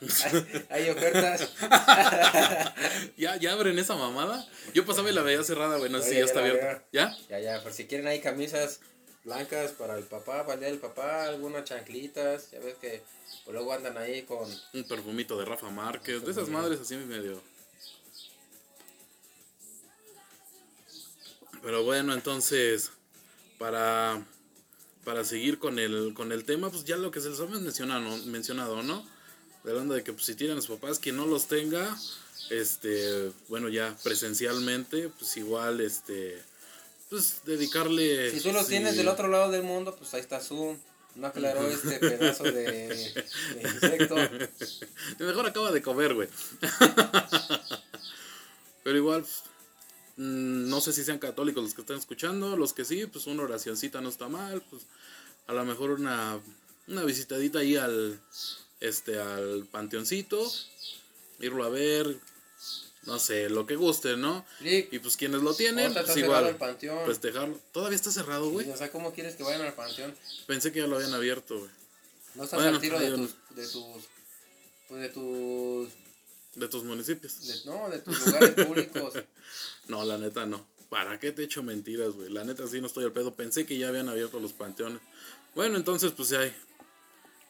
hay, 0.00 0.64
hay 0.70 0.90
ofertas. 0.90 1.48
¿Ya, 3.16 3.36
¿Ya 3.36 3.52
abren 3.52 3.78
esa 3.78 3.96
mamada? 3.96 4.46
Yo 4.74 4.84
pasaba 4.84 5.10
y 5.10 5.14
la 5.14 5.22
veía 5.22 5.42
cerrada, 5.42 5.76
güey. 5.78 5.90
No 5.90 6.00
sé 6.00 6.04
No, 6.04 6.08
si 6.10 6.14
ya, 6.14 6.18
ya 6.20 6.24
está 6.24 6.40
abierta. 6.40 6.84
¿Ya? 6.92 7.16
Ya, 7.28 7.40
ya, 7.40 7.62
por 7.62 7.72
si 7.72 7.86
quieren 7.86 8.06
hay 8.06 8.20
camisas 8.20 8.80
blancas 9.24 9.72
para 9.72 9.96
el 9.96 10.04
papá, 10.04 10.42
para 10.42 10.54
el 10.54 10.60
día 10.60 10.68
del 10.70 10.78
papá, 10.78 11.24
algunas 11.24 11.64
chanclitas, 11.64 12.50
ya 12.50 12.60
ves 12.60 12.76
que 12.80 13.02
pues, 13.44 13.54
luego 13.54 13.72
andan 13.72 13.98
ahí 13.98 14.22
con... 14.22 14.48
Un 14.72 14.84
perfumito 14.84 15.38
de 15.38 15.44
Rafa 15.44 15.70
Márquez. 15.70 16.24
De 16.24 16.30
esas 16.30 16.48
madres 16.48 16.80
así 16.80 16.96
medio. 16.96 17.42
Pero 21.62 21.82
bueno, 21.84 22.14
entonces, 22.14 22.92
para, 23.58 24.24
para 25.04 25.24
seguir 25.24 25.58
con 25.58 25.78
el, 25.78 26.14
con 26.14 26.32
el 26.32 26.44
tema, 26.44 26.70
pues 26.70 26.84
ya 26.84 26.96
lo 26.96 27.10
que 27.10 27.20
se 27.20 27.30
les 27.30 27.40
ha 27.40 27.46
mencionado, 27.46 28.16
mencionado 28.26 28.82
¿no? 28.82 29.04
Hablando 29.64 29.94
de 29.94 30.02
que 30.02 30.12
pues, 30.12 30.24
si 30.24 30.34
tienen 30.34 30.58
a 30.58 30.60
sus 30.60 30.76
papás, 30.76 30.98
quien 30.98 31.16
no 31.16 31.26
los 31.26 31.46
tenga, 31.46 31.96
este, 32.50 33.30
bueno, 33.48 33.68
ya 33.68 33.96
presencialmente, 34.02 35.10
pues 35.10 35.36
igual, 35.36 35.80
este, 35.80 36.42
pues 37.10 37.42
dedicarle... 37.44 38.30
Si 38.30 38.40
tú 38.40 38.52
los 38.52 38.64
sí, 38.64 38.72
tienes 38.72 38.96
del 38.96 39.08
otro 39.08 39.28
lado 39.28 39.50
del 39.50 39.62
mundo, 39.62 39.94
pues 39.96 40.14
ahí 40.14 40.20
está 40.20 40.40
Zoom. 40.40 40.76
No 41.14 41.26
aclaró 41.26 41.66
este 41.66 41.98
pedazo 41.98 42.44
de, 42.44 42.52
de 42.52 43.62
insecto. 43.62 44.14
Mejor 45.18 45.46
acaba 45.46 45.72
de 45.72 45.82
comer, 45.82 46.14
güey. 46.14 46.28
Pero 48.84 48.96
igual, 48.96 49.26
mm, 50.16 50.68
no 50.68 50.80
sé 50.80 50.92
si 50.92 51.02
sean 51.02 51.18
católicos 51.18 51.62
los 51.62 51.74
que 51.74 51.80
están 51.80 51.98
escuchando. 51.98 52.56
Los 52.56 52.72
que 52.72 52.84
sí, 52.84 53.06
pues 53.06 53.26
una 53.26 53.42
oracioncita 53.42 54.00
no 54.00 54.10
está 54.10 54.28
mal. 54.28 54.62
Pues 54.70 54.82
a 55.48 55.54
lo 55.54 55.64
mejor 55.64 55.90
una, 55.90 56.38
una 56.86 57.02
visitadita 57.02 57.58
ahí 57.58 57.76
al, 57.76 58.20
este, 58.80 59.18
al 59.20 59.66
panteoncito. 59.70 60.50
Irlo 61.40 61.64
a 61.64 61.68
ver. 61.68 62.16
No 63.04 63.18
sé, 63.18 63.48
lo 63.48 63.64
que 63.66 63.76
guste, 63.76 64.16
¿no? 64.18 64.44
Y 64.60 64.98
pues 64.98 65.16
quienes 65.16 65.40
lo 65.42 65.54
tienen, 65.54 65.94
pues 65.94 66.16
igual. 66.16 66.56
panteón. 66.56 67.06
Festejarlo. 67.06 67.58
Todavía 67.72 67.96
está 67.96 68.10
cerrado, 68.10 68.50
güey. 68.50 68.68
o 68.70 68.76
sea, 68.76 68.90
¿cómo 68.90 69.14
quieres 69.14 69.34
que 69.36 69.42
vayan 69.44 69.62
al 69.62 69.72
panteón? 69.72 70.14
Pensé 70.46 70.72
que 70.72 70.80
ya 70.80 70.86
lo 70.86 70.96
habían 70.96 71.14
abierto, 71.14 71.58
güey. 71.58 71.70
No 72.34 72.44
estás 72.44 72.60
Bueno, 72.60 72.76
al 72.76 72.80
tiro 72.82 72.98
de 73.00 73.10
tus, 73.12 73.34
de 73.56 73.66
tus, 73.66 74.04
pues 74.88 75.00
de 75.00 75.08
tus, 75.08 75.88
De 76.54 76.68
tus 76.68 76.84
municipios. 76.84 77.46
de- 77.46 77.64
no, 77.70 77.88
de 77.88 77.98
tus 78.00 78.26
lugares 78.26 78.66
públicos. 78.66 79.14
No, 79.88 80.04
la 80.04 80.18
neta 80.18 80.44
no. 80.44 80.66
¿Para 80.90 81.18
qué 81.18 81.32
te 81.32 81.44
echo 81.44 81.62
mentiras, 81.62 82.10
güey? 82.12 82.28
La 82.28 82.44
neta 82.44 82.66
sí 82.68 82.78
no 82.78 82.88
estoy 82.88 83.04
al 83.04 83.12
pedo. 83.12 83.32
Pensé 83.34 83.64
que 83.64 83.78
ya 83.78 83.88
habían 83.88 84.10
abierto 84.10 84.38
los 84.38 84.52
panteones. 84.52 85.00
Bueno, 85.54 85.78
entonces 85.78 86.12
pues 86.14 86.28
ya 86.28 86.40
hay. 86.40 86.54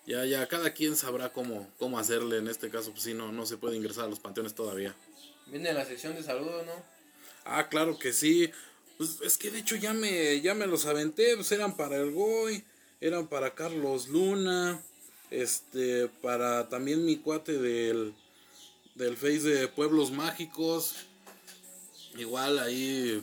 Ya, 0.08 0.24
ya, 0.24 0.48
cada 0.48 0.72
quien 0.72 0.96
sabrá 0.96 1.34
cómo, 1.34 1.68
cómo 1.78 1.98
hacerle. 1.98 2.38
En 2.38 2.48
este 2.48 2.70
caso, 2.70 2.92
pues 2.92 3.02
sí, 3.02 3.12
no, 3.12 3.30
no 3.30 3.44
se 3.44 3.58
puede 3.58 3.76
ingresar 3.76 4.04
a 4.04 4.08
los 4.08 4.18
panteones 4.18 4.54
todavía. 4.54 4.94
Viene 5.48 5.70
la 5.74 5.84
sección 5.84 6.14
de 6.16 6.22
saludos, 6.22 6.64
¿no? 6.64 6.72
Ah, 7.44 7.68
claro 7.68 7.98
que 7.98 8.14
sí. 8.14 8.50
Pues 8.96 9.18
es 9.22 9.36
que 9.36 9.50
de 9.50 9.58
hecho 9.58 9.76
ya 9.76 9.92
me, 9.92 10.40
ya 10.40 10.54
me 10.54 10.66
los 10.66 10.86
aventé. 10.86 11.36
Pues 11.36 11.52
eran 11.52 11.76
para 11.76 11.98
el 11.98 12.12
Goy, 12.12 12.64
eran 13.02 13.26
para 13.26 13.54
Carlos 13.54 14.08
Luna, 14.08 14.80
este, 15.30 16.08
para 16.22 16.70
también 16.70 17.04
mi 17.04 17.18
cuate 17.18 17.58
del, 17.58 18.14
del 18.94 19.14
Face 19.14 19.40
de 19.40 19.68
Pueblos 19.68 20.10
Mágicos. 20.10 20.94
Igual 22.16 22.58
ahí 22.60 23.22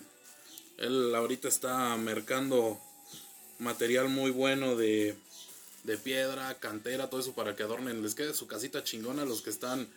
él 0.78 1.15
ahorita 1.15 1.48
está 1.48 1.98
mercando 1.98 2.80
material 3.58 4.08
muy 4.08 4.30
bueno 4.30 4.76
de, 4.76 5.15
de 5.86 5.98
piedra, 5.98 6.54
cantera, 6.60 7.10
todo 7.10 7.21
eso 7.21 7.34
para 7.34 7.56
que 7.56 7.63
adornen, 7.63 8.02
les 8.02 8.15
quede 8.15 8.34
su 8.34 8.48
casita 8.48 8.84
chingona 8.84 9.21
a 9.21 9.26
los 9.26 9.41
que 9.41 9.52
están, 9.52 9.88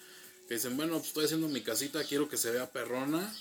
que 0.46 0.54
dicen, 0.54 0.76
bueno, 0.76 0.94
pues 0.94 1.08
estoy 1.08 1.24
haciendo 1.24 1.48
mi 1.48 1.62
casita, 1.62 2.04
quiero 2.04 2.28
que 2.28 2.36
se 2.36 2.50
vea 2.50 2.70
perrona, 2.70 3.34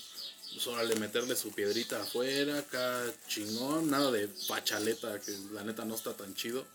pues 0.54 0.66
órale, 0.66 0.96
meterle 0.96 1.36
su 1.36 1.52
piedrita 1.52 2.00
afuera, 2.00 2.58
acá 2.58 3.04
chingón, 3.28 3.90
nada 3.90 4.10
de 4.10 4.28
pachaleta, 4.48 5.20
que 5.20 5.32
la 5.52 5.62
neta 5.62 5.84
no 5.84 5.94
está 5.94 6.14
tan 6.14 6.34
chido. 6.34 6.66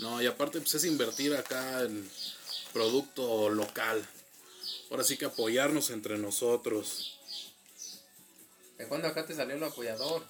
No, 0.00 0.20
y 0.20 0.26
aparte 0.26 0.60
pues 0.60 0.74
es 0.74 0.84
invertir 0.84 1.34
acá 1.36 1.82
en 1.82 2.08
producto 2.72 3.48
local. 3.48 4.04
Ahora 4.90 5.04
sí 5.04 5.16
que 5.16 5.26
apoyarnos 5.26 5.90
entre 5.90 6.18
nosotros. 6.18 7.18
¿De 8.78 8.88
cuándo 8.88 9.06
acá 9.06 9.24
te 9.24 9.34
salió 9.34 9.54
el 9.54 9.62
apoyador? 9.62 10.22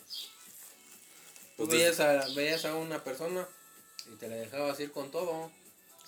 Tú 1.57 1.65
Pues 1.65 1.71
veías 1.71 2.01
a, 2.01 2.27
veías 2.35 2.65
a 2.67 2.75
una 2.75 3.03
persona 3.03 3.49
y 4.13 4.17
te 4.17 4.29
la 4.29 4.37
dejabas 4.37 4.79
ir 4.81 4.93
con 4.93 5.11
todo. 5.11 5.51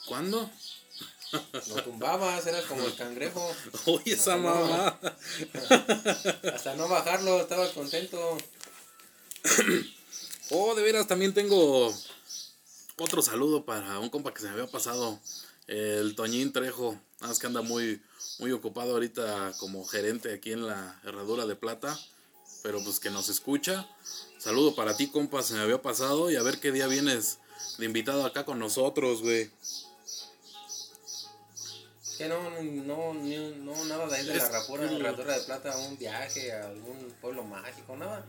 ¿Cuándo? 0.06 0.50
Lo 1.68 1.82
tumbabas, 1.82 2.46
eras 2.46 2.64
como 2.64 2.84
el 2.84 2.94
cangrejo. 2.94 3.54
Oye, 3.86 4.12
esa 4.12 4.36
no. 4.36 4.42
mamá. 4.44 4.98
Hasta 6.54 6.74
no 6.76 6.88
bajarlo, 6.88 7.40
estabas 7.40 7.70
contento. 7.70 8.38
Oh, 10.50 10.76
de 10.76 10.82
veras, 10.84 11.08
también 11.08 11.34
tengo 11.34 11.92
otro 12.98 13.20
saludo 13.20 13.64
para 13.64 13.98
un 13.98 14.10
compa 14.10 14.32
que 14.32 14.40
se 14.40 14.46
me 14.46 14.52
había 14.52 14.68
pasado. 14.68 15.18
El 15.66 16.14
Toñín 16.14 16.52
Trejo. 16.52 16.92
Nada 17.20 17.32
más 17.32 17.40
que 17.40 17.48
anda 17.48 17.62
muy, 17.62 18.00
muy 18.38 18.52
ocupado 18.52 18.92
ahorita 18.92 19.54
como 19.58 19.84
gerente 19.84 20.32
aquí 20.32 20.52
en 20.52 20.64
la 20.64 21.00
Herradura 21.02 21.46
de 21.46 21.56
Plata. 21.56 21.98
Pero 22.62 22.80
pues 22.84 23.00
que 23.00 23.10
nos 23.10 23.28
escucha. 23.28 23.88
Saludo 24.38 24.76
para 24.76 24.96
ti, 24.96 25.10
compa, 25.10 25.42
se 25.42 25.54
me 25.54 25.62
había 25.62 25.82
pasado. 25.82 26.30
Y 26.30 26.36
a 26.36 26.42
ver 26.42 26.60
qué 26.60 26.70
día 26.70 26.86
vienes 26.86 27.38
de 27.78 27.84
invitado 27.86 28.24
acá 28.24 28.44
con 28.44 28.58
nosotros, 28.58 29.22
güey. 29.22 29.50
Que 32.18 32.28
no, 32.28 32.38
no, 32.62 33.14
ni 33.14 33.36
un- 33.36 33.64
no, 33.66 33.84
nada 33.84 34.06
de 34.06 34.16
ahí 34.16 34.24
de 34.26 34.36
la 34.36 34.48
rapura, 34.48 34.90
herradura 34.90 35.38
de 35.38 35.44
plata, 35.44 35.76
un 35.76 35.98
viaje 35.98 36.50
a 36.52 36.66
algún 36.68 37.14
pueblo 37.20 37.44
mágico, 37.44 37.94
nada. 37.96 38.24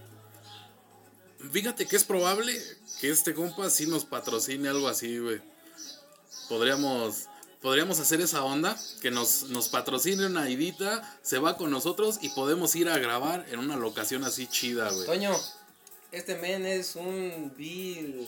Fíjate 1.54 1.86
que 1.86 1.96
es 1.96 2.04
probable 2.04 2.60
que 3.00 3.10
este 3.12 3.34
compa 3.34 3.70
sí 3.70 3.86
nos 3.88 4.04
patrocine 4.04 4.68
algo 4.68 4.90
así, 4.90 5.20
güey. 5.20 5.40
Podríamos, 6.50 7.28
podríamos 7.62 8.00
hacer 8.00 8.20
esa 8.20 8.44
onda, 8.44 8.78
que 9.02 9.10
nos, 9.12 9.44
nos 9.44 9.70
patrocine 9.70 10.26
una 10.26 10.50
idita, 10.50 11.18
se 11.22 11.40
va 11.40 11.56
con 11.56 11.72
nosotros 11.72 12.18
y 12.22 12.30
podemos 12.30 12.76
ir 12.76 12.90
a 12.90 12.98
grabar 12.98 13.46
en 13.50 13.60
una 13.60 13.78
locación 13.78 14.26
así 14.26 14.48
chida, 14.48 14.92
güey. 14.92 15.06
Toño, 15.06 15.32
este 16.12 16.36
men 16.36 16.66
es 16.66 16.96
un 16.98 17.54
vil, 17.56 18.28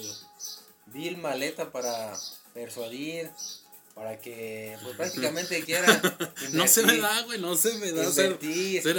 vil 0.92 1.18
maleta 1.18 1.72
para 1.72 2.18
persuadir, 2.54 3.30
para 3.96 4.20
que 4.20 4.78
pues 4.82 4.96
prácticamente 4.96 5.64
quiera 5.66 6.02
No 6.54 6.68
se 6.68 6.84
me 6.84 6.98
da, 6.98 7.22
güey, 7.24 7.40
no 7.40 7.56
se 7.56 7.74
me 7.76 7.92
da 7.92 8.10
ser, 8.12 8.38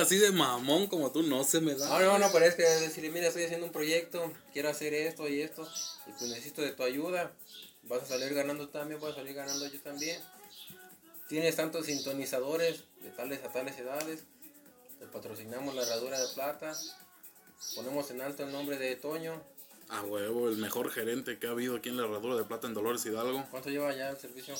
así 0.01 0.19
de 0.19 0.31
mamón 0.31 0.89
como 0.89 1.11
tú, 1.11 1.23
no 1.23 1.45
se 1.45 1.61
me 1.61 1.75
da. 1.75 1.89
No, 1.89 2.01
no, 2.01 2.19
no, 2.19 2.33
pero 2.33 2.45
es 2.45 2.55
que 2.55 2.63
decirle, 2.63 3.11
mira, 3.11 3.29
estoy 3.29 3.45
haciendo 3.45 3.67
un 3.67 3.73
proyecto, 3.73 4.33
quiero 4.53 4.69
hacer 4.69 4.95
esto 4.95 5.29
y 5.29 5.41
esto, 5.41 5.67
y 6.07 6.11
pues 6.13 6.31
necesito 6.31 6.63
de 6.63 6.73
tu 6.73 6.83
ayuda. 6.83 7.33
Vas 7.85 8.03
a 8.03 8.07
salir 8.07 8.35
ganando 8.35 8.69
también, 8.69 9.01
voy 9.01 9.11
a 9.11 9.15
salir 9.15 9.35
ganando 9.35 9.67
yo 9.67 9.81
también. 9.81 10.21
Tienes 11.29 11.57
tantos 11.57 11.87
sintonizadores 11.87 12.85
de 13.03 13.11
tales 13.11 13.43
a 13.45 13.53
tales 13.53 13.79
edades. 13.79 14.25
Te 14.99 15.07
patrocinamos 15.07 15.75
la 15.75 15.83
herradura 15.83 16.21
de 16.21 16.27
plata. 16.35 16.77
Ponemos 17.75 18.11
en 18.11 18.21
alto 18.21 18.45
el 18.45 18.53
nombre 18.53 18.79
de 18.79 18.97
Toño. 18.97 19.41
A 19.91 20.03
huevo, 20.03 20.49
el 20.49 20.57
mejor 20.57 20.91
gerente 20.91 21.39
que 21.39 21.47
ha 21.49 21.51
habido 21.51 21.77
aquí 21.77 21.89
en 21.89 21.97
la 21.97 22.05
Herradura 22.05 22.37
de 22.37 22.45
Plata 22.45 22.67
en 22.69 22.75
Dolores 22.75 23.05
Hidalgo. 23.05 23.45
¿Cuánto 23.51 23.71
lleva 23.71 23.95
ya 23.95 24.11
el 24.11 24.17
servicio? 24.19 24.55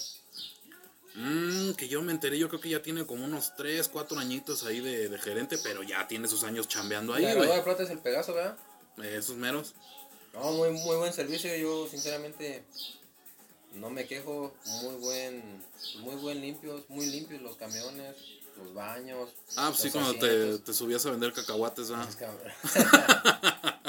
Mmm, 1.15 1.73
que 1.73 1.89
yo 1.89 2.03
me 2.03 2.13
enteré, 2.13 2.39
yo 2.39 2.49
creo 2.49 2.61
que 2.61 2.69
ya 2.69 2.83
tiene 2.83 3.07
como 3.07 3.25
unos 3.25 3.55
3, 3.57 3.89
4 3.89 4.19
añitos 4.19 4.65
ahí 4.65 4.81
de, 4.81 5.09
de 5.09 5.19
gerente, 5.19 5.59
pero 5.63 5.83
ya 5.83 6.07
tiene 6.09 6.29
sus 6.29 6.45
años 6.45 6.69
chambeando 6.69 7.15
ahí, 7.15 7.23
la 7.23 7.31
herradura 7.31 7.55
de 7.55 7.61
güey. 7.61 7.65
plata 7.65 7.83
es 7.85 7.91
el 7.91 7.99
Pegaso, 7.99 8.35
¿verdad? 8.35 8.57
Esos 9.03 9.37
meros. 9.37 9.75
No, 10.33 10.53
muy, 10.53 10.71
muy 10.71 10.97
buen 10.97 11.13
servicio. 11.13 11.55
Yo 11.57 11.89
sinceramente 11.89 12.65
no 13.75 13.91
me 13.91 14.07
quejo. 14.07 14.55
Muy 14.83 14.95
buen, 14.97 15.65
muy 16.01 16.17
buen 16.17 16.41
limpios, 16.41 16.89
muy 16.89 17.07
limpios 17.07 17.43
los 17.43 17.57
camiones, 17.57 18.17
los 18.63 18.75
baños. 18.75 19.31
Ah, 19.57 19.69
pues 19.71 19.83
sí, 19.83 19.91
cuando 19.91 20.15
te, 20.15 20.73
subías 20.73 21.05
a 21.07 21.11
vender 21.11 21.33
cacahuates, 21.33 21.91
¿ah? 21.91 22.09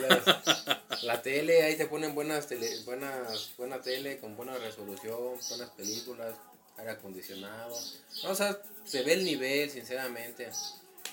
Las- 0.00 1.02
la 1.02 1.20
tele, 1.20 1.62
ahí 1.64 1.76
te 1.76 1.86
ponen 1.86 2.14
buenas 2.14 2.46
tele, 2.46 2.70
buenas, 2.84 3.50
buena 3.58 3.80
tele 3.80 4.18
con 4.18 4.36
buena 4.36 4.56
resolución, 4.56 5.18
buenas 5.48 5.70
películas, 5.70 6.34
aire 6.78 6.92
acondicionado. 6.92 7.76
No, 8.22 8.30
o 8.30 8.34
sea, 8.34 8.56
se 8.84 9.02
ve 9.02 9.14
el 9.14 9.24
nivel, 9.24 9.68
sinceramente. 9.70 10.50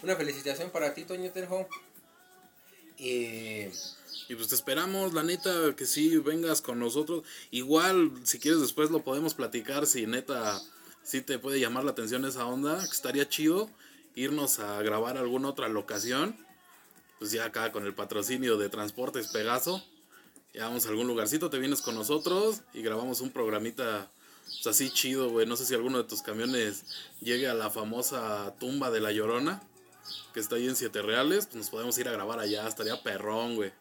Una 0.03 0.15
felicitación 0.15 0.69
para 0.69 0.93
ti, 0.93 1.03
Toño 1.05 1.31
Terjo. 1.31 1.67
Y 2.97 3.67
Y 4.27 4.35
pues 4.35 4.47
te 4.49 4.55
esperamos, 4.55 5.13
la 5.13 5.23
neta, 5.23 5.75
que 5.75 5.85
sí 5.85 6.17
vengas 6.17 6.61
con 6.61 6.79
nosotros. 6.79 7.23
Igual, 7.49 8.11
si 8.23 8.37
quieres 8.39 8.61
después 8.61 8.91
lo 8.91 9.03
podemos 9.03 9.33
platicar, 9.33 9.87
si 9.87 10.05
neta, 10.05 10.61
sí 11.03 11.21
te 11.21 11.39
puede 11.39 11.59
llamar 11.59 11.83
la 11.83 11.91
atención 11.91 12.25
esa 12.25 12.45
onda, 12.45 12.77
que 12.79 12.95
estaría 12.95 13.27
chido 13.27 13.69
irnos 14.15 14.59
a 14.59 14.81
grabar 14.81 15.17
a 15.17 15.21
alguna 15.21 15.49
otra 15.49 15.67
locación. 15.67 16.37
Pues 17.19 17.31
ya 17.31 17.45
acá 17.45 17.71
con 17.71 17.85
el 17.85 17.93
patrocinio 17.93 18.57
de 18.57 18.69
Transportes 18.69 19.27
Pegaso. 19.27 19.83
Ya 20.53 20.65
vamos 20.65 20.85
a 20.85 20.89
algún 20.89 21.07
lugarcito, 21.07 21.49
te 21.49 21.59
vienes 21.59 21.81
con 21.81 21.95
nosotros 21.95 22.61
y 22.73 22.81
grabamos 22.81 23.21
un 23.21 23.29
programita 23.29 24.09
pues 24.45 24.67
así 24.67 24.89
chido, 24.89 25.29
güey. 25.29 25.45
No 25.45 25.55
sé 25.55 25.65
si 25.65 25.75
alguno 25.75 25.99
de 25.99 26.03
tus 26.05 26.21
camiones 26.21 26.85
llegue 27.21 27.47
a 27.47 27.53
la 27.53 27.69
famosa 27.69 28.53
tumba 28.59 28.89
de 28.89 28.99
la 28.99 29.11
Llorona, 29.11 29.61
que 30.33 30.39
está 30.39 30.55
ahí 30.55 30.67
en 30.67 30.75
Siete 30.75 31.01
Reales. 31.01 31.45
Pues 31.45 31.55
nos 31.55 31.69
podemos 31.69 31.97
ir 31.97 32.07
a 32.07 32.13
grabar 32.13 32.39
allá, 32.39 32.67
estaría 32.67 33.01
perrón, 33.01 33.55
güey. 33.55 33.71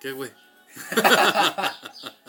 ¿Qué, 0.00 0.12
güey? 0.12 0.30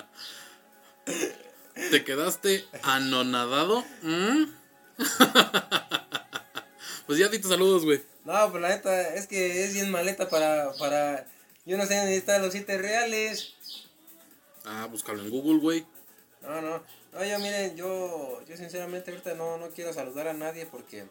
¿Te 1.91 2.04
quedaste 2.04 2.65
anonadado? 2.84 3.84
¿Mm? 4.02 4.45
pues 7.06 7.19
ya 7.19 7.28
di 7.28 7.39
tus 7.39 7.52
saludos, 7.52 7.86
güey. 7.86 8.02
No, 8.24 8.52
pues 8.52 8.62
la 8.62 8.69
neta, 8.69 9.13
es 9.13 9.28
que 9.28 9.63
es 9.63 9.74
bien 9.74 9.91
maleta 9.91 10.30
para, 10.30 10.74
para, 10.74 11.28
yo 11.65 11.78
no 11.78 11.86
sé 11.86 11.95
dónde 11.95 12.17
están 12.17 12.41
los 12.41 12.54
siete 12.54 12.78
reales. 12.78 13.54
Ah, 14.65 14.88
búscalo 14.89 15.21
en 15.21 15.30
Google, 15.30 15.60
güey. 15.60 15.86
No, 16.41 16.62
no, 16.62 16.84
no, 17.13 17.26
yo 17.26 17.39
miren, 17.39 17.76
yo, 17.76 18.43
yo 18.48 18.58
sinceramente 18.58 19.12
ahorita 19.12 19.36
no, 19.36 19.58
no 19.58 19.69
quiero 19.69 19.93
saludar 19.93 20.28
a 20.28 20.34
nadie 20.34 20.65
porque, 20.65 21.06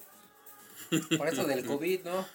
por 1.17 1.29
eso 1.29 1.45
del 1.45 1.65
COVID, 1.67 2.05
¿no? 2.05 2.27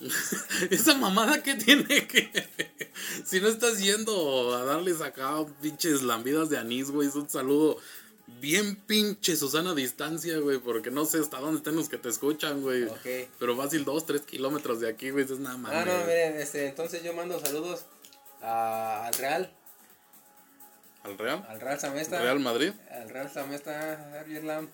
Esa 0.70 0.94
mamada 0.94 1.42
que 1.42 1.54
tiene 1.54 2.06
que. 2.06 2.30
si 3.24 3.40
no 3.40 3.48
estás 3.48 3.78
yendo 3.80 4.54
a 4.54 4.64
darles 4.64 5.00
acá 5.00 5.34
pinches 5.62 6.02
lambidas 6.02 6.50
de 6.50 6.58
anís, 6.58 6.90
güey, 6.90 7.08
es 7.08 7.14
un 7.14 7.28
saludo 7.28 7.78
bien 8.40 8.76
pinche 8.76 9.36
Susana 9.36 9.70
a 9.70 9.74
distancia, 9.74 10.38
güey, 10.38 10.58
porque 10.58 10.90
no 10.90 11.04
sé 11.06 11.18
hasta 11.18 11.38
dónde 11.38 11.58
están 11.58 11.76
los 11.76 11.88
que 11.88 11.96
te 11.98 12.08
escuchan, 12.08 12.60
güey. 12.62 12.84
Ok. 12.84 13.06
Pero 13.38 13.56
fácil 13.56 13.84
dos, 13.84 14.04
tres 14.06 14.22
kilómetros 14.22 14.80
de 14.80 14.88
aquí, 14.88 15.10
güey, 15.10 15.24
es 15.24 15.38
nada 15.38 15.56
más. 15.56 15.72
Ah, 15.72 15.84
no, 15.84 15.98
miren, 16.06 16.38
este, 16.40 16.66
entonces 16.66 17.02
yo 17.02 17.14
mando 17.14 17.38
saludos 17.40 17.84
a- 18.42 19.06
al 19.06 19.14
Real, 19.14 19.52
¿Al 21.04 21.18
Real? 21.18 21.46
al 21.48 21.60
Real 21.60 21.78
Samesta. 21.80 22.20
¿Real 22.20 22.40
Madrid? 22.40 22.72
Al 22.90 23.08
Real 23.10 23.30
Samesta, 23.32 24.10
Javier 24.12 24.44
Lam. 24.44 24.68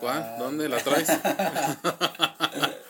¿Cuál? 0.00 0.22
Ah. 0.22 0.36
¿Dónde 0.38 0.68
la 0.68 0.78
traes? 0.82 1.08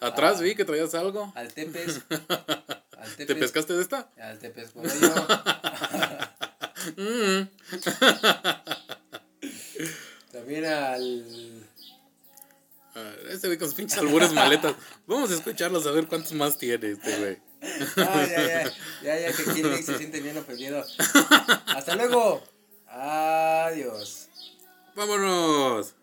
Atrás 0.00 0.40
vi 0.40 0.54
que 0.54 0.64
traías 0.64 0.94
algo. 0.94 1.32
Al 1.34 1.52
Tepes. 1.52 2.00
Al 2.10 3.10
¿Te 3.16 3.26
Tepes. 3.26 3.36
pescaste 3.36 3.72
de 3.74 3.82
esta? 3.82 4.10
Al 4.20 4.38
Tepes 4.38 4.70
Coello. 4.70 5.14
Mm. 6.96 7.42
También 10.32 10.64
al. 10.64 11.66
Ah, 12.94 13.12
Este 13.30 13.48
güey 13.48 13.58
con 13.58 13.68
sus 13.68 13.76
pinches 13.76 13.98
albures 13.98 14.32
maletas. 14.32 14.74
Vamos 15.06 15.30
a 15.30 15.34
escucharlos 15.34 15.86
a 15.86 15.90
ver 15.90 16.06
cuántos 16.06 16.32
más 16.32 16.56
tiene 16.56 16.92
este 16.92 17.18
güey. 17.18 17.38
Ah, 17.96 18.26
ya, 18.26 18.42
ya, 18.46 18.72
ya, 19.02 19.18
ya, 19.20 19.32
que 19.36 19.44
Kirby 19.52 19.82
se 19.82 19.98
siente 19.98 20.20
bien 20.20 20.38
ofendido. 20.38 20.82
Hasta 21.66 21.96
luego. 21.96 22.42
Adiós. 22.86 24.28
¡Vámonos! 24.94 25.94